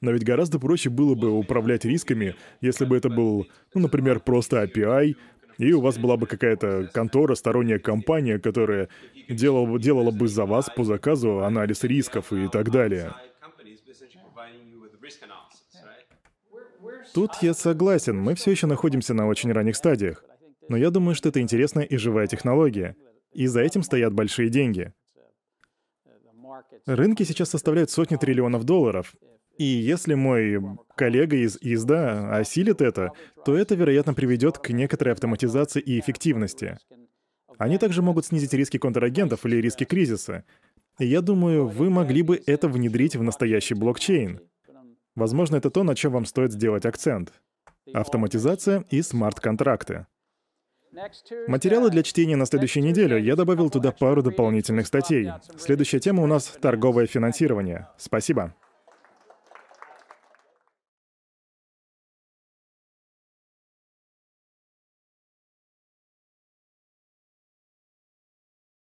[0.00, 4.62] Но ведь гораздо проще было бы управлять рисками, если бы это был, ну, например, просто
[4.64, 5.16] API,
[5.58, 8.88] и у вас была бы какая-то контора, сторонняя компания, которая
[9.28, 13.14] делала, делала бы за вас по заказу анализ рисков и так далее.
[17.12, 20.24] Тут я согласен, мы все еще находимся на очень ранних стадиях.
[20.68, 22.96] Но я думаю, что это интересная и живая технология.
[23.32, 24.92] И за этим стоят большие деньги.
[26.86, 29.14] Рынки сейчас составляют сотни триллионов долларов.
[29.58, 30.60] И если мой
[30.96, 33.12] коллега из ИСДА осилит это,
[33.44, 36.78] то это, вероятно, приведет к некоторой автоматизации и эффективности.
[37.58, 40.44] Они также могут снизить риски контрагентов или риски кризиса.
[40.98, 44.40] Я думаю, вы могли бы это внедрить в настоящий блокчейн.
[45.14, 47.32] Возможно, это то, на чем вам стоит сделать акцент.
[47.92, 50.06] Автоматизация и смарт-контракты.
[51.48, 53.20] Материалы для чтения на следующей неделе.
[53.20, 55.30] Я добавил туда пару дополнительных статей.
[55.58, 57.88] Следующая тема у нас— торговое финансирование.
[57.98, 58.54] Спасибо.